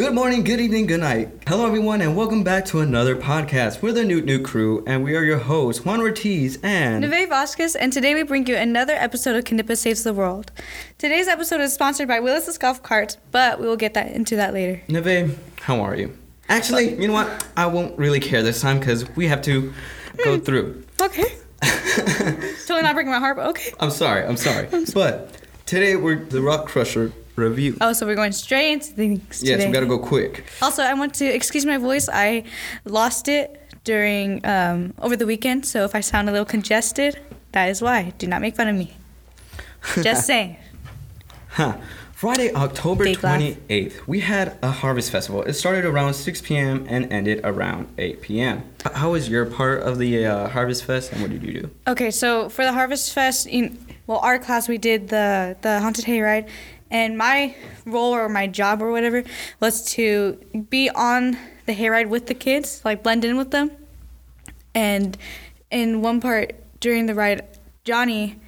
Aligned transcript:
Good 0.00 0.14
morning, 0.14 0.44
good 0.44 0.60
evening, 0.60 0.86
good 0.86 1.00
night. 1.00 1.28
Hello, 1.46 1.66
everyone, 1.66 2.00
and 2.00 2.16
welcome 2.16 2.42
back 2.42 2.64
to 2.66 2.80
another 2.80 3.14
podcast. 3.14 3.82
We're 3.82 3.92
the 3.92 4.02
Newt 4.02 4.24
Newt 4.24 4.46
Crew, 4.46 4.82
and 4.86 5.04
we 5.04 5.14
are 5.14 5.22
your 5.22 5.36
hosts, 5.36 5.84
Juan 5.84 6.00
Ortiz 6.00 6.58
and. 6.62 7.02
Neve 7.02 7.28
Vasquez, 7.28 7.76
and 7.76 7.92
today 7.92 8.14
we 8.14 8.22
bring 8.22 8.46
you 8.46 8.56
another 8.56 8.94
episode 8.94 9.36
of 9.36 9.44
Knippa 9.44 9.76
Saves 9.76 10.02
the 10.02 10.14
World. 10.14 10.52
Today's 10.96 11.28
episode 11.28 11.60
is 11.60 11.74
sponsored 11.74 12.08
by 12.08 12.18
Willis's 12.18 12.56
Golf 12.56 12.82
Carts, 12.82 13.18
but 13.30 13.60
we 13.60 13.66
will 13.66 13.76
get 13.76 13.92
that 13.92 14.12
into 14.12 14.36
that 14.36 14.54
later. 14.54 14.80
Neve, 14.88 15.38
how 15.60 15.82
are 15.82 15.94
you? 15.94 16.16
Actually, 16.48 16.98
you 16.98 17.06
know 17.06 17.12
what? 17.12 17.46
I 17.54 17.66
won't 17.66 17.98
really 17.98 18.20
care 18.20 18.42
this 18.42 18.62
time 18.62 18.78
because 18.78 19.06
we 19.16 19.26
have 19.26 19.42
to 19.42 19.70
go 20.24 20.38
hmm. 20.38 20.42
through. 20.42 20.82
Okay. 20.98 21.26
totally 21.60 22.80
not 22.80 22.94
breaking 22.94 23.12
my 23.12 23.18
heart, 23.18 23.36
but 23.36 23.48
okay. 23.48 23.74
I'm 23.78 23.90
sorry, 23.90 24.24
I'm 24.24 24.38
sorry. 24.38 24.66
But 24.94 25.36
today 25.66 25.94
we're 25.94 26.24
the 26.24 26.40
Rock 26.40 26.68
Crusher 26.68 27.12
review. 27.40 27.76
Oh, 27.80 27.92
so 27.92 28.06
we're 28.06 28.14
going 28.14 28.32
straight 28.32 28.72
into 28.72 28.92
things 28.92 29.42
yes, 29.42 29.56
today. 29.56 29.66
we 29.66 29.72
gotta 29.72 29.86
go 29.86 29.98
quick. 29.98 30.44
Also, 30.62 30.82
I 30.82 30.94
want 30.94 31.14
to 31.14 31.26
excuse 31.26 31.66
my 31.66 31.78
voice. 31.78 32.08
I 32.08 32.44
lost 32.84 33.28
it 33.28 33.60
during 33.84 34.44
um, 34.46 34.94
over 34.98 35.16
the 35.16 35.26
weekend, 35.26 35.66
so 35.66 35.84
if 35.84 35.94
I 35.94 36.00
sound 36.00 36.28
a 36.28 36.32
little 36.32 36.46
congested, 36.46 37.18
that 37.52 37.68
is 37.68 37.82
why. 37.82 38.12
Do 38.18 38.26
not 38.26 38.40
make 38.40 38.56
fun 38.56 38.68
of 38.68 38.76
me. 38.76 38.96
Just 40.02 40.26
saying. 40.26 40.56
Huh. 41.48 41.76
Friday, 42.20 42.52
October 42.52 43.04
Fake 43.04 43.22
laugh. 43.22 43.40
28th, 43.40 44.06
we 44.06 44.20
had 44.20 44.58
a 44.62 44.70
harvest 44.70 45.10
festival. 45.10 45.42
It 45.44 45.54
started 45.54 45.86
around 45.86 46.12
6 46.12 46.42
p.m. 46.42 46.84
and 46.86 47.10
ended 47.10 47.40
around 47.44 47.88
8 47.96 48.20
p.m. 48.20 48.62
How 48.92 49.12
was 49.12 49.30
your 49.30 49.46
part 49.46 49.82
of 49.84 49.96
the 49.96 50.26
uh, 50.26 50.48
harvest 50.48 50.84
fest 50.84 51.12
and 51.12 51.22
what 51.22 51.30
did 51.30 51.42
you 51.42 51.62
do? 51.62 51.70
Okay, 51.86 52.10
so 52.10 52.50
for 52.50 52.62
the 52.62 52.74
Harvest 52.74 53.14
Fest, 53.14 53.46
in, 53.46 53.78
well, 54.06 54.18
our 54.18 54.38
class 54.38 54.68
we 54.68 54.76
did 54.76 55.08
the 55.08 55.56
the 55.62 55.80
haunted 55.80 56.04
hayride, 56.04 56.46
and 56.90 57.16
my 57.16 57.54
role 57.86 58.12
or 58.12 58.28
my 58.28 58.46
job 58.46 58.82
or 58.82 58.90
whatever 58.90 59.24
was 59.60 59.84
to 59.92 60.38
be 60.68 60.90
on 60.90 61.38
the 61.66 61.74
hayride 61.74 62.08
with 62.08 62.26
the 62.26 62.34
kids, 62.34 62.82
like 62.84 63.02
blend 63.02 63.24
in 63.24 63.36
with 63.36 63.50
them. 63.50 63.70
And 64.74 65.16
in 65.70 66.02
one 66.02 66.20
part 66.20 66.54
during 66.80 67.06
the 67.06 67.14
ride, 67.14 67.46
Johnny, 67.84 68.40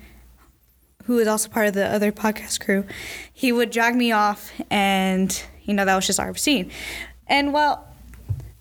who 1.05 1.19
is 1.19 1.27
also 1.27 1.49
part 1.49 1.67
of 1.67 1.75
the 1.75 1.87
other 1.87 2.13
podcast 2.13 2.65
crew, 2.65 2.85
he 3.33 3.53
would 3.53 3.71
drag 3.71 3.97
me 3.97 4.13
off, 4.13 4.53
and 4.71 5.45
you 5.63 5.75
know 5.75 5.85
that 5.85 5.97
was 5.97 6.07
just 6.07 6.21
our 6.21 6.35
scene. 6.35 6.71
And 7.27 7.53
well, 7.53 7.89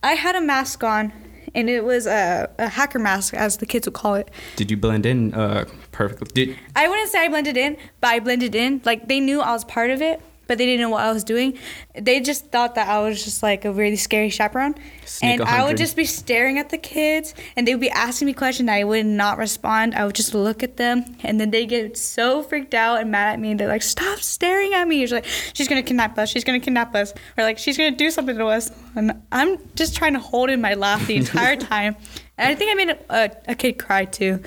I 0.01 0.13
had 0.13 0.35
a 0.35 0.41
mask 0.41 0.83
on, 0.83 1.13
and 1.53 1.69
it 1.69 1.83
was 1.83 2.07
a, 2.07 2.49
a 2.57 2.69
hacker 2.69 2.99
mask, 2.99 3.33
as 3.33 3.57
the 3.57 3.65
kids 3.65 3.87
would 3.87 3.93
call 3.93 4.15
it. 4.15 4.29
Did 4.55 4.71
you 4.71 4.77
blend 4.77 5.05
in 5.05 5.33
uh, 5.33 5.65
perfectly? 5.91 6.45
Did 6.45 6.57
I 6.75 6.87
wouldn't 6.87 7.09
say 7.09 7.19
I 7.25 7.27
blended 7.27 7.57
in, 7.57 7.77
but 7.99 8.07
I 8.09 8.19
blended 8.19 8.55
in. 8.55 8.81
Like 8.85 9.07
they 9.07 9.19
knew 9.19 9.41
I 9.41 9.51
was 9.51 9.65
part 9.65 9.89
of 9.89 10.01
it, 10.01 10.21
but 10.47 10.57
they 10.57 10.65
didn't 10.65 10.81
know 10.81 10.89
what 10.89 11.03
I 11.03 11.11
was 11.11 11.23
doing. 11.23 11.57
They 11.95 12.19
just 12.19 12.47
thought 12.51 12.75
that 12.75 12.87
I 12.87 12.99
was 13.01 13.23
just 13.23 13.41
like 13.41 13.63
a 13.65 13.71
really 13.71 13.95
scary 13.95 14.29
chaperone. 14.29 14.75
Sneak 15.05 15.39
and 15.39 15.41
I 15.43 15.63
would 15.63 15.77
just 15.77 15.95
be 15.95 16.05
staring 16.05 16.57
at 16.57 16.69
the 16.69 16.77
kids, 16.77 17.33
and 17.55 17.67
they 17.67 17.73
would 17.73 17.81
be 17.81 17.89
asking 17.89 18.25
me 18.25 18.33
questions. 18.33 18.61
And 18.61 18.71
I 18.71 18.83
would 18.83 19.05
not 19.05 19.37
respond. 19.37 19.95
I 19.95 20.05
would 20.05 20.15
just 20.15 20.33
look 20.33 20.63
at 20.63 20.77
them, 20.77 21.05
and 21.23 21.39
then 21.39 21.51
they 21.51 21.65
get 21.65 21.97
so 21.97 22.43
freaked 22.43 22.73
out 22.73 22.99
and 23.01 23.11
mad 23.11 23.33
at 23.33 23.39
me. 23.39 23.51
And 23.51 23.59
they're 23.59 23.67
like, 23.67 23.81
"Stop 23.81 24.19
staring 24.19 24.73
at 24.73 24.87
me!" 24.87 24.99
You're 24.99 25.09
like, 25.09 25.25
"She's 25.53 25.67
gonna 25.67 25.83
kidnap 25.83 26.17
us. 26.17 26.29
She's 26.29 26.43
gonna 26.43 26.59
kidnap 26.59 26.95
us," 26.95 27.13
or 27.37 27.43
like, 27.43 27.57
"She's 27.57 27.77
gonna 27.77 27.91
do 27.91 28.11
something 28.11 28.37
to 28.37 28.47
us." 28.47 28.71
And 28.95 29.21
I'm 29.31 29.57
just 29.75 29.95
trying 29.95 30.13
to 30.13 30.19
hold 30.19 30.49
in 30.49 30.61
my 30.61 30.73
laugh 30.73 31.07
the 31.07 31.15
entire 31.23 31.55
time. 31.55 31.95
And 32.37 32.49
I 32.49 32.55
think 32.55 32.71
I 32.71 32.73
made 32.73 32.89
a, 32.89 32.97
a, 33.09 33.31
a 33.51 33.55
kid 33.55 33.73
cry 33.73 34.05
too. 34.05 34.41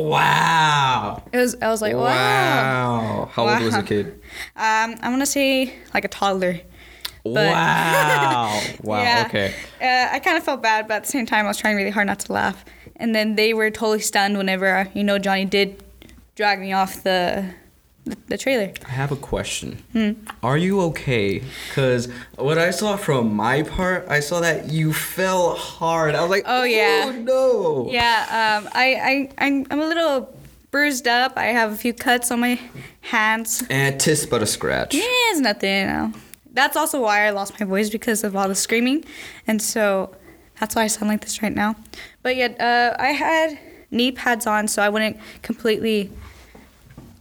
Wow. 0.00 1.22
It 1.32 1.36
was. 1.38 1.56
I 1.60 1.68
was 1.68 1.82
like, 1.82 1.94
wow. 1.94 3.28
How 3.32 3.48
old 3.48 3.62
was 3.62 3.74
the 3.74 3.82
kid? 3.82 4.20
Um, 4.56 4.94
I'm 5.00 5.10
gonna 5.12 5.26
say 5.26 5.74
like 5.94 6.04
a 6.04 6.08
toddler. 6.08 6.60
But- 7.24 7.34
wow. 7.52 8.60
Wow. 8.82 9.02
Yeah. 9.02 9.24
Okay. 9.26 9.54
Uh, 9.82 10.14
I 10.14 10.18
kind 10.20 10.36
of 10.36 10.44
felt 10.44 10.62
bad, 10.62 10.86
but 10.88 10.94
at 10.94 11.02
the 11.04 11.08
same 11.10 11.26
time, 11.26 11.44
I 11.44 11.48
was 11.48 11.56
trying 11.58 11.76
really 11.76 11.90
hard 11.90 12.06
not 12.06 12.20
to 12.20 12.32
laugh. 12.32 12.64
And 12.96 13.14
then 13.14 13.34
they 13.36 13.52
were 13.54 13.70
totally 13.70 14.00
stunned 14.00 14.36
whenever 14.38 14.88
you 14.94 15.04
know 15.04 15.18
Johnny 15.18 15.44
did 15.44 15.82
drag 16.36 16.60
me 16.60 16.72
off 16.72 17.02
the 17.02 17.52
the, 18.26 18.38
trailer. 18.38 18.72
I 18.86 18.90
have 18.90 19.12
a 19.12 19.16
question. 19.16 19.82
Hmm. 19.92 20.12
Are 20.42 20.56
you 20.56 20.80
okay? 20.82 21.42
Because 21.68 22.08
what 22.36 22.58
I 22.58 22.70
saw 22.70 22.96
from 22.96 23.34
my 23.34 23.62
part, 23.62 24.06
I 24.08 24.20
saw 24.20 24.40
that 24.40 24.70
you 24.70 24.92
fell 24.92 25.54
hard. 25.54 26.14
I 26.14 26.20
was 26.22 26.30
like, 26.30 26.44
Oh, 26.46 26.64
yeah. 26.64 27.04
Oh 27.06 27.12
no. 27.12 27.88
Yeah. 27.90 28.60
Um, 28.62 28.70
I 28.74 28.94
I 28.94 29.46
I'm, 29.46 29.66
I'm 29.70 29.80
a 29.80 29.86
little 29.86 30.34
bruised 30.70 31.08
up. 31.08 31.32
I 31.36 31.46
have 31.46 31.72
a 31.72 31.76
few 31.76 31.92
cuts 31.92 32.30
on 32.30 32.40
my 32.40 32.60
hands. 33.00 33.62
And 33.70 33.98
tis 33.98 34.26
but 34.26 34.42
a 34.42 34.46
scratch. 34.46 34.94
Yeah, 34.94 35.02
it's 35.30 35.40
nothing. 35.40 35.80
You 35.80 35.86
know. 35.86 36.12
That's 36.52 36.76
also 36.76 37.00
why 37.00 37.26
I 37.26 37.30
lost 37.30 37.58
my 37.60 37.66
voice 37.66 37.90
because 37.90 38.24
of 38.24 38.34
all 38.34 38.48
the 38.48 38.54
screaming, 38.54 39.04
and 39.46 39.62
so 39.62 40.14
that's 40.58 40.74
why 40.74 40.82
I 40.82 40.86
sound 40.88 41.08
like 41.08 41.20
this 41.20 41.40
right 41.42 41.54
now. 41.54 41.76
But 42.22 42.36
yet, 42.36 42.60
uh, 42.60 42.96
I 42.98 43.08
had 43.12 43.58
knee 43.90 44.12
pads 44.12 44.46
on 44.46 44.68
so 44.68 44.82
I 44.82 44.88
wouldn't 44.88 45.18
completely 45.42 46.10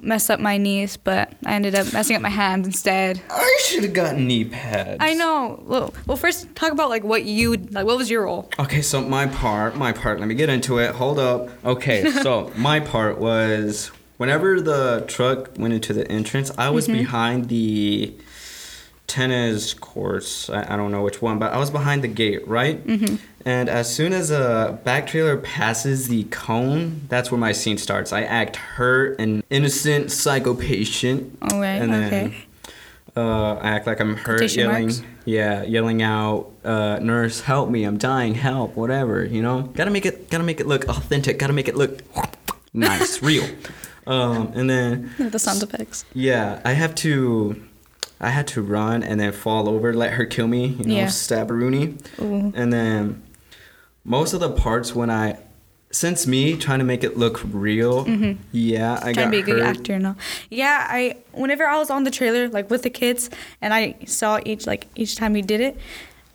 mess 0.02 0.30
up 0.30 0.40
my 0.40 0.58
knees, 0.58 0.98
but 0.98 1.34
I 1.46 1.54
ended 1.54 1.76
up 1.76 1.92
messing 1.94 2.16
up 2.16 2.22
my 2.22 2.30
hands 2.30 2.66
instead. 2.66 3.22
Oh, 3.30 3.36
I 3.36 3.60
should 3.64 3.84
have 3.84 3.94
gotten 3.94 4.28
knee 4.28 4.46
pads. 4.46 4.98
I 5.00 5.14
know. 5.14 5.64
Well, 5.66 5.94
well, 6.06 6.18
first 6.18 6.54
talk 6.56 6.72
about 6.72 6.90
like 6.90 7.04
what 7.04 7.26
you 7.26 7.56
like. 7.56 7.86
What 7.86 7.98
was 7.98 8.10
your 8.10 8.24
role? 8.24 8.50
Okay, 8.60 8.82
so 8.82 9.02
my 9.02 9.28
part, 9.28 9.76
my 9.76 9.92
part, 9.92 10.20
let 10.20 10.28
me 10.28 10.36
get 10.36 10.50
into 10.50 10.80
it. 10.80 10.96
Hold 10.96 11.20
up. 11.20 11.50
Okay, 11.66 12.10
so 12.24 12.52
my 12.56 12.80
part 12.80 13.20
was 13.20 13.92
whenever 14.18 14.60
the 14.60 15.06
truck 15.08 15.58
went 15.58 15.74
into 15.74 15.94
the 15.94 16.10
entrance, 16.12 16.52
I 16.58 16.70
was 16.70 16.88
mm-hmm. 16.88 16.98
behind 16.98 17.50
the 17.50 18.14
tennis 19.08 19.74
courts. 19.74 20.50
I, 20.50 20.74
I 20.74 20.78
don't 20.78 20.92
know 20.92 21.02
which 21.02 21.22
one, 21.22 21.40
but 21.40 21.54
I 21.54 21.58
was 21.58 21.72
behind 21.72 22.04
the 22.04 22.08
gate, 22.08 22.48
right? 22.48 22.86
Mm-hmm. 22.86 23.16
And 23.46 23.70
as 23.70 23.94
soon 23.94 24.12
as 24.14 24.30
a 24.30 24.78
back 24.84 25.08
trailer 25.08 25.38
passes 25.38 26.10
the 26.10 26.26
cone, 26.26 27.02
that's 27.08 27.32
where 27.32 27.40
my 27.40 27.54
scene 27.54 27.78
starts. 27.78 28.12
I 28.12 28.24
act 28.24 28.58
hurt 28.58 29.20
and 29.20 29.44
innocent 29.50 30.12
psycho 30.12 30.54
patient. 30.54 31.38
Oh, 31.42 31.60
right, 31.60 31.82
And 31.82 31.94
then 31.94 32.14
okay. 32.14 32.38
uh, 33.16 33.54
I 33.56 33.70
act 33.70 33.88
like 33.88 34.02
I'm 34.02 34.16
hurt, 34.18 34.54
yelling, 34.54 34.88
marks? 34.88 35.02
yeah, 35.24 35.64
yelling 35.64 36.02
out, 36.02 36.52
uh, 36.66 37.00
"Nurse, 37.02 37.40
help 37.42 37.70
me! 37.70 37.86
I'm 37.86 37.98
dying! 37.98 38.36
Help! 38.36 38.76
Whatever, 38.76 39.24
you 39.24 39.42
know. 39.42 39.62
Gotta 39.74 39.92
make 39.92 40.06
it, 40.06 40.30
gotta 40.30 40.44
make 40.44 40.60
it 40.60 40.68
look 40.68 40.84
authentic. 40.90 41.40
Gotta 41.40 41.54
make 41.54 41.70
it 41.70 41.76
look 41.76 42.02
nice, 42.74 43.22
real. 43.22 43.48
Um, 44.08 44.54
and 44.56 44.70
then 44.70 45.12
The 45.20 45.38
sound 45.38 45.62
effects. 45.62 46.06
yeah, 46.14 46.62
I 46.64 46.72
have 46.72 46.96
to, 47.04 47.62
I 48.20 48.30
had 48.30 48.48
to 48.50 48.62
run 48.62 49.04
and 49.04 49.20
then 49.20 49.32
fall 49.32 49.70
over, 49.70 49.94
let 49.94 50.14
her 50.14 50.26
kill 50.26 50.48
me, 50.48 50.66
you 50.68 50.86
know, 50.86 50.96
Yeah. 50.96 51.08
stab 51.08 51.52
Rooney. 51.52 51.96
Ooh. 52.20 52.52
And 52.56 52.74
then 52.74 53.22
most 54.04 54.34
of 54.34 54.40
the 54.40 54.50
parts 54.50 54.96
when 54.96 55.10
I, 55.10 55.38
since 55.92 56.26
me 56.28 56.58
trying 56.58 56.80
to 56.80 56.86
make 56.86 57.04
it 57.04 57.18
look 57.18 57.42
real, 57.52 58.06
yeah, 58.52 58.94
I 58.94 58.98
Mm-hmm. 58.98 59.02
trying 59.02 59.14
got 59.16 59.24
to 59.26 59.30
be 59.30 59.40
a 59.40 59.42
good 59.44 59.60
hurt. 59.60 59.78
actor 59.78 59.94
and 59.94 60.08
all. 60.08 60.16
Yeah, 60.50 60.86
I 60.90 61.18
whenever 61.32 61.66
I 61.68 61.78
was 61.78 61.90
on 61.90 62.04
the 62.04 62.12
trailer 62.12 62.50
like 62.50 62.70
with 62.70 62.82
the 62.84 62.90
kids 62.90 63.30
and 63.62 63.74
I 63.74 63.96
saw 64.06 64.40
each 64.46 64.66
like 64.68 64.88
each 64.96 65.16
time 65.16 65.36
he 65.36 65.42
did 65.42 65.62
it, 65.62 65.78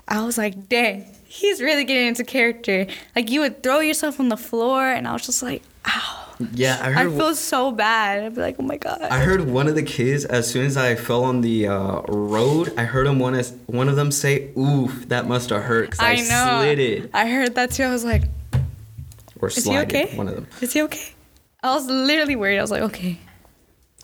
I 0.09 0.25
was 0.25 0.39
like, 0.39 0.69
dang, 0.69 1.05
he's 1.25 1.61
really 1.61 1.85
getting 1.85 2.07
into 2.09 2.25
character. 2.25 2.87
Like 3.17 3.31
you 3.31 3.41
would 3.41 3.63
throw 3.63 3.81
yourself 3.81 4.19
on 4.21 4.29
the 4.31 4.37
floor 4.37 4.87
and 4.87 5.07
I 5.09 5.13
was 5.13 5.27
just 5.27 5.43
like, 5.43 5.63
ow. 5.87 6.19
Yeah, 6.55 6.79
I 6.83 6.91
heard. 6.91 7.13
I 7.13 7.17
feel 7.17 7.35
so 7.35 7.71
bad. 7.71 8.25
I'd 8.25 8.35
be 8.35 8.41
like, 8.41 8.57
oh 8.59 8.63
my 8.63 8.77
god. 8.77 9.03
I 9.03 9.21
heard 9.21 9.49
one 9.49 9.69
of 9.69 9.75
the 9.75 9.83
kids 9.83 10.25
as 10.25 10.51
soon 10.51 10.67
as 10.67 10.77
I 10.77 10.95
fell 10.97 11.25
on 11.25 11.41
the 11.41 11.69
uh, 11.69 12.01
road. 12.09 12.73
I 12.77 12.85
heard 12.85 13.07
him 13.07 13.19
one 13.19 13.35
as 13.35 13.53
one 13.67 13.89
of 13.89 13.97
them 13.97 14.11
say, 14.11 14.51
"Oof, 14.57 15.09
that 15.09 15.27
must 15.27 15.51
have 15.51 15.63
hurt." 15.63 15.93
Cause 15.93 16.01
I, 16.01 16.13
I 16.13 16.17
know. 16.17 16.63
slid 16.63 16.79
it 16.79 17.11
I 17.15 17.29
heard 17.29 17.55
that 17.55 17.71
too. 17.71 17.85
I 17.85 17.91
was 17.91 18.05
like, 18.05 18.25
or 19.41 19.49
is 19.49 19.65
he 19.65 19.79
okay? 19.79 20.17
One 20.17 20.29
of 20.29 20.35
them. 20.35 20.47
Is 20.61 20.73
he 20.73 20.83
okay? 20.83 21.13
I 21.63 21.75
was 21.75 21.87
literally 21.87 22.37
worried. 22.37 22.59
I 22.59 22.63
was 22.63 22.71
like, 22.71 22.83
okay. 22.83 23.19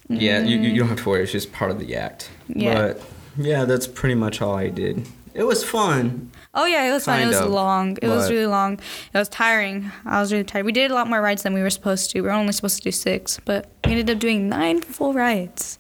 Yeah, 0.09 0.43
you, 0.43 0.59
you 0.59 0.79
don't 0.79 0.89
have 0.89 1.03
to 1.03 1.09
worry. 1.09 1.23
It's 1.23 1.33
just 1.33 1.53
part 1.53 1.71
of 1.71 1.79
the 1.79 1.97
act. 1.97 2.31
Yeah. 2.49 2.75
But 2.75 3.03
yeah, 3.37 3.65
that's 3.65 3.87
pretty 3.87 4.15
much 4.15 4.41
all 4.41 4.55
I 4.55 4.69
did. 4.69 5.07
It 5.35 5.43
was 5.43 5.63
fun. 5.63 6.31
Oh 6.55 6.65
yeah, 6.65 6.89
it 6.89 6.93
was 6.93 7.05
fun. 7.05 7.21
It 7.21 7.27
was 7.27 7.41
of, 7.41 7.51
long. 7.51 7.99
It 8.03 8.09
was 8.09 8.31
really 8.31 8.47
long. 8.47 8.75
It 8.75 9.19
was 9.19 9.29
tiring. 9.29 9.91
I 10.05 10.21
was 10.21 10.33
really 10.33 10.45
tired. 10.45 10.65
We 10.65 10.73
did 10.73 10.91
a 10.91 10.95
lot 10.95 11.07
more 11.09 11.21
rides 11.21 11.43
than 11.43 11.53
we 11.55 11.61
were 11.63 11.71
supposed 11.71 12.11
to. 12.11 12.21
We 12.21 12.27
were 12.29 12.33
only 12.35 12.53
supposed 12.53 12.79
to 12.79 12.83
do 12.83 12.91
six, 12.91 13.39
but 13.45 13.71
we 13.85 13.93
ended 13.93 14.11
up 14.11 14.19
doing 14.19 14.49
nine 14.49 14.81
full 14.81 15.13
rides. 15.13 15.79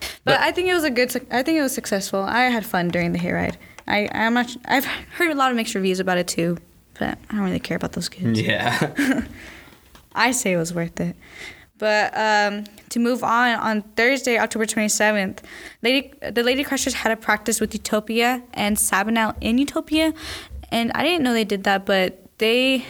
But, 0.00 0.08
But- 0.24 0.40
I 0.40 0.52
think 0.52 0.68
it 0.68 0.74
was 0.74 0.84
a 0.84 0.90
good. 0.90 1.14
I 1.30 1.42
think 1.42 1.58
it 1.58 1.62
was 1.62 1.72
successful. 1.74 2.20
I 2.20 2.44
had 2.44 2.64
fun 2.64 2.88
during 2.88 3.12
the 3.12 3.18
hayride. 3.18 3.56
I 3.86 4.08
I'm 4.12 4.34
not. 4.34 4.56
I've 4.64 4.84
heard 4.84 5.30
a 5.30 5.34
lot 5.34 5.50
of 5.50 5.56
mixed 5.56 5.74
reviews 5.74 6.00
about 6.00 6.18
it 6.18 6.26
too, 6.28 6.58
but 6.98 7.18
I 7.30 7.34
don't 7.34 7.44
really 7.44 7.58
care 7.60 7.76
about 7.76 7.92
those 7.92 8.08
kids. 8.08 8.40
Yeah. 8.40 9.24
I 10.14 10.32
say 10.32 10.52
it 10.52 10.56
was 10.56 10.72
worth 10.74 10.98
it. 11.00 11.16
But 11.78 12.12
um, 12.16 12.64
to 12.90 12.98
move 12.98 13.22
on, 13.22 13.54
on 13.58 13.82
Thursday, 13.96 14.38
October 14.38 14.66
27th, 14.66 15.38
Lady, 15.82 16.12
the 16.30 16.42
Lady 16.42 16.64
Crushers 16.64 16.94
had 16.94 17.12
a 17.12 17.16
practice 17.16 17.60
with 17.60 17.72
Utopia 17.72 18.42
and 18.52 18.76
Sabinal 18.76 19.34
in 19.40 19.58
Utopia. 19.58 20.12
And 20.70 20.90
I 20.94 21.02
didn't 21.02 21.22
know 21.22 21.32
they 21.32 21.44
did 21.44 21.64
that, 21.64 21.86
but 21.86 22.20
they, 22.38 22.84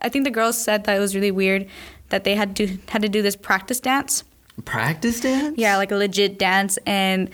I 0.00 0.08
think 0.08 0.24
the 0.24 0.30
girls 0.30 0.58
said 0.58 0.84
that 0.84 0.96
it 0.96 1.00
was 1.00 1.14
really 1.14 1.30
weird 1.30 1.68
that 2.12 2.24
they 2.24 2.34
had 2.36 2.54
to 2.56 2.78
had 2.88 3.02
to 3.02 3.08
do 3.08 3.22
this 3.22 3.34
practice 3.34 3.80
dance. 3.80 4.22
Practice 4.64 5.20
dance? 5.20 5.58
Yeah, 5.58 5.76
like 5.78 5.90
a 5.90 5.96
legit 5.96 6.38
dance, 6.38 6.78
and 6.86 7.30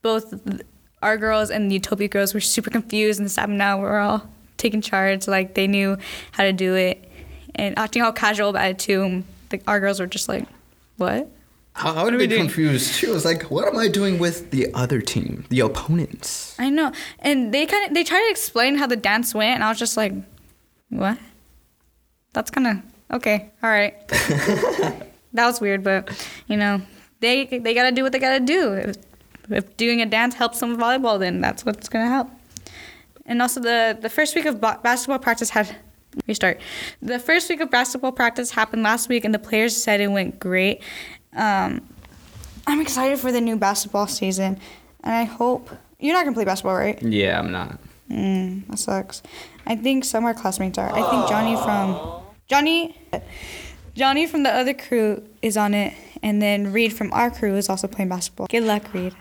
both 0.00 0.34
our 1.02 1.18
girls 1.18 1.50
and 1.50 1.70
the 1.70 1.74
Utopia 1.74 2.08
girls 2.08 2.34
were 2.34 2.40
super 2.40 2.70
confused, 2.70 3.20
and 3.20 3.58
now 3.58 3.78
were 3.78 3.98
all 3.98 4.26
taking 4.56 4.80
charge. 4.80 5.28
Like 5.28 5.54
they 5.54 5.66
knew 5.66 5.98
how 6.32 6.44
to 6.44 6.52
do 6.52 6.74
it, 6.74 7.08
and 7.54 7.78
acting 7.78 8.02
all 8.02 8.12
casual 8.12 8.48
about 8.48 8.70
it 8.70 8.78
too. 8.78 9.22
Like 9.52 9.62
our 9.66 9.80
girls 9.80 10.00
were 10.00 10.06
just 10.06 10.28
like, 10.28 10.46
"What?" 10.96 11.28
I, 11.74 11.90
I 11.90 12.04
would 12.04 12.14
are 12.14 12.16
we 12.18 12.26
be 12.26 12.34
doing? 12.34 12.42
confused 12.46 12.96
too. 12.96 13.14
It's 13.14 13.24
like, 13.24 13.44
what 13.50 13.66
am 13.66 13.78
I 13.78 13.88
doing 13.88 14.18
with 14.18 14.50
the 14.50 14.72
other 14.74 15.00
team, 15.00 15.44
the 15.48 15.60
opponents? 15.60 16.54
I 16.58 16.68
know, 16.70 16.92
and 17.20 17.52
they 17.52 17.66
kind 17.66 17.88
of 17.88 17.94
they 17.94 18.04
tried 18.04 18.24
to 18.24 18.30
explain 18.30 18.76
how 18.76 18.86
the 18.86 18.96
dance 18.96 19.34
went, 19.34 19.54
and 19.56 19.64
I 19.64 19.68
was 19.68 19.78
just 19.78 19.96
like, 19.96 20.12
"What?" 20.90 21.18
That's 22.32 22.50
kind 22.50 22.66
of 22.66 23.16
okay. 23.16 23.50
All 23.62 23.70
right. 23.70 23.94
that 24.08 25.46
was 25.46 25.60
weird, 25.60 25.82
but 25.84 26.10
you 26.48 26.56
know, 26.56 26.80
they 27.20 27.44
they 27.46 27.74
gotta 27.74 27.92
do 27.92 28.02
what 28.02 28.12
they 28.12 28.18
gotta 28.18 28.40
do. 28.40 28.72
If, 28.72 28.96
if 29.50 29.76
doing 29.76 30.00
a 30.00 30.06
dance 30.06 30.34
helps 30.34 30.60
them 30.60 30.70
with 30.70 30.80
volleyball, 30.80 31.18
then 31.18 31.40
that's 31.40 31.64
what's 31.64 31.88
gonna 31.88 32.08
help. 32.08 32.30
And 33.26 33.40
also, 33.42 33.60
the 33.60 33.96
the 34.00 34.08
first 34.08 34.34
week 34.34 34.46
of 34.46 34.60
ba- 34.60 34.80
basketball 34.82 35.18
practice 35.18 35.50
had 35.50 35.76
restart. 36.26 36.60
The 37.00 37.18
first 37.18 37.48
week 37.48 37.60
of 37.60 37.70
basketball 37.70 38.12
practice 38.12 38.50
happened 38.50 38.82
last 38.82 39.08
week, 39.08 39.24
and 39.24 39.34
the 39.34 39.38
players 39.38 39.76
said 39.76 40.00
it 40.00 40.08
went 40.08 40.38
great. 40.38 40.82
Um, 41.34 41.86
I'm 42.66 42.80
excited 42.80 43.18
for 43.18 43.32
the 43.32 43.40
new 43.40 43.56
basketball 43.56 44.06
season, 44.06 44.58
and 45.02 45.14
I 45.14 45.24
hope 45.24 45.70
you're 45.98 46.14
not 46.14 46.24
gonna 46.24 46.34
play 46.34 46.44
basketball, 46.44 46.76
right? 46.76 47.00
Yeah, 47.02 47.38
I'm 47.38 47.50
not. 47.50 47.78
Mm, 48.10 48.66
that 48.68 48.78
sucks. 48.78 49.22
I 49.66 49.76
think 49.76 50.04
some 50.04 50.24
of 50.24 50.28
our 50.28 50.34
classmates 50.34 50.78
are. 50.78 50.90
I 50.90 51.10
think 51.10 51.28
Johnny 51.28 51.56
from 51.56 52.22
Johnny 52.48 52.96
Johnny 53.94 54.26
from 54.26 54.42
the 54.42 54.50
other 54.50 54.74
crew 54.74 55.22
is 55.42 55.56
on 55.56 55.74
it, 55.74 55.94
and 56.22 56.40
then 56.40 56.72
Reed 56.72 56.92
from 56.92 57.12
our 57.12 57.30
crew 57.30 57.56
is 57.56 57.68
also 57.68 57.86
playing 57.88 58.08
basketball. 58.08 58.46
Good 58.48 58.64
luck, 58.64 58.92
Reed. 58.92 59.14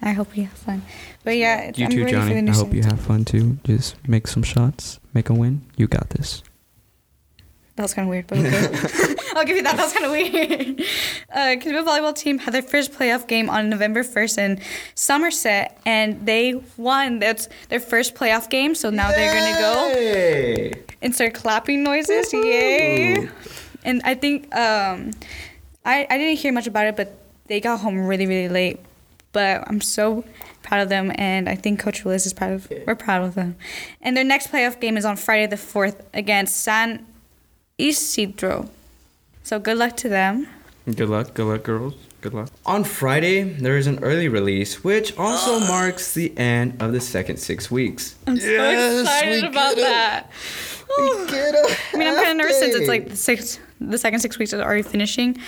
I 0.00 0.12
hope 0.12 0.36
you 0.36 0.44
have 0.44 0.52
fun. 0.52 0.82
But 1.24 1.36
yeah, 1.36 1.72
You 1.74 1.86
I'm 1.86 1.90
too, 1.90 2.04
ready 2.04 2.16
for 2.16 2.20
the 2.20 2.28
Johnny. 2.28 2.42
new 2.42 2.52
I 2.52 2.54
hope 2.54 2.72
you 2.74 2.82
have 2.82 3.00
fun 3.00 3.24
too. 3.24 3.58
Just 3.64 3.96
make 4.08 4.26
some 4.28 4.42
shots, 4.42 5.00
make 5.12 5.28
a 5.28 5.34
win. 5.34 5.62
You 5.76 5.86
got 5.88 6.10
this. 6.10 6.42
That 7.76 7.82
was 7.84 7.94
kind 7.94 8.06
of 8.06 8.10
weird, 8.10 8.26
but 8.26 8.38
okay. 8.38 9.14
I'll 9.36 9.44
give 9.44 9.56
you 9.56 9.62
that. 9.62 9.76
That 9.76 9.84
was 9.84 9.92
kind 9.92 10.04
of 10.06 10.10
weird. 10.10 10.82
Uh, 11.30 11.56
Kismet 11.60 11.84
volleyball 11.84 12.16
team 12.16 12.38
had 12.38 12.54
their 12.54 12.62
first 12.62 12.90
playoff 12.92 13.28
game 13.28 13.50
on 13.50 13.68
November 13.68 14.02
1st 14.02 14.38
in 14.38 14.60
Somerset, 14.94 15.78
and 15.84 16.24
they 16.26 16.54
won. 16.78 17.18
That's 17.18 17.50
their 17.68 17.80
first 17.80 18.14
playoff 18.14 18.48
game, 18.48 18.74
so 18.74 18.88
now 18.88 19.10
they're 19.10 19.34
going 19.34 19.54
to 19.54 19.60
go 19.60 20.00
Yay! 20.00 20.72
and 21.02 21.14
start 21.14 21.34
clapping 21.34 21.82
noises. 21.82 22.32
Yay! 22.32 23.28
And 23.84 24.00
I 24.04 24.14
think 24.14 24.52
um, 24.56 25.10
I 25.84 26.06
I 26.08 26.16
didn't 26.18 26.38
hear 26.38 26.50
much 26.50 26.66
about 26.66 26.86
it, 26.86 26.96
but 26.96 27.14
they 27.46 27.60
got 27.60 27.78
home 27.80 28.06
really 28.06 28.26
really 28.26 28.48
late. 28.48 28.80
But 29.38 29.68
I'm 29.68 29.80
so 29.80 30.24
proud 30.62 30.80
of 30.80 30.88
them, 30.88 31.12
and 31.14 31.48
I 31.48 31.54
think 31.54 31.78
Coach 31.78 32.04
Willis 32.04 32.26
is 32.26 32.32
proud 32.32 32.54
of. 32.54 32.72
We're 32.88 32.96
proud 32.96 33.22
of 33.22 33.36
them. 33.36 33.54
And 34.02 34.16
their 34.16 34.24
next 34.24 34.50
playoff 34.50 34.80
game 34.80 34.96
is 34.96 35.04
on 35.04 35.14
Friday 35.14 35.46
the 35.46 35.56
fourth 35.56 36.04
against 36.12 36.60
San 36.60 37.06
Isidro. 37.78 38.68
So 39.44 39.60
good 39.60 39.78
luck 39.78 39.96
to 39.98 40.08
them. 40.08 40.48
Good 40.86 41.08
luck, 41.08 41.34
good 41.34 41.46
luck, 41.46 41.62
girls. 41.62 41.94
Good 42.20 42.34
luck. 42.34 42.50
On 42.66 42.82
Friday, 42.82 43.44
there 43.44 43.76
is 43.76 43.86
an 43.86 44.02
early 44.02 44.26
release, 44.26 44.82
which 44.82 45.16
also 45.16 45.60
marks 45.60 46.14
the 46.14 46.36
end 46.36 46.82
of 46.82 46.90
the 46.90 47.00
second 47.00 47.36
six 47.36 47.70
weeks. 47.70 48.16
I'm 48.26 48.40
so 48.40 49.00
excited 49.02 49.44
about 49.44 49.76
that. 49.76 50.32
I 50.98 51.96
mean, 51.96 52.08
I'm 52.08 52.16
kind 52.16 52.30
of 52.30 52.36
nervous 52.38 52.58
since 52.58 52.74
it's 52.74 52.88
like 52.88 53.10
the 53.10 53.16
six, 53.16 53.60
the 53.80 53.98
second 53.98 54.18
six 54.18 54.36
weeks 54.36 54.52
is 54.52 54.60
already 54.60 54.82
finishing. 54.82 55.38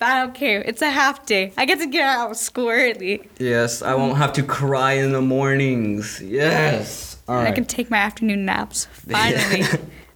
I 0.00 0.20
don't 0.20 0.32
care. 0.32 0.62
It's 0.62 0.80
a 0.80 0.90
half 0.90 1.26
day. 1.26 1.52
I 1.56 1.64
get 1.64 1.80
to 1.80 1.86
get 1.86 2.02
out 2.02 2.30
of 2.30 2.36
school 2.36 2.68
early. 2.68 3.28
Yes, 3.38 3.82
I 3.82 3.96
won't 3.96 4.16
have 4.16 4.32
to 4.34 4.44
cry 4.44 4.92
in 4.92 5.10
the 5.10 5.20
mornings. 5.20 6.22
Yes. 6.22 7.16
All 7.26 7.40
and 7.40 7.48
I 7.48 7.52
can 7.52 7.64
take 7.64 7.90
my 7.90 7.96
afternoon 7.96 8.44
naps. 8.44 8.84
Finally. 8.92 9.64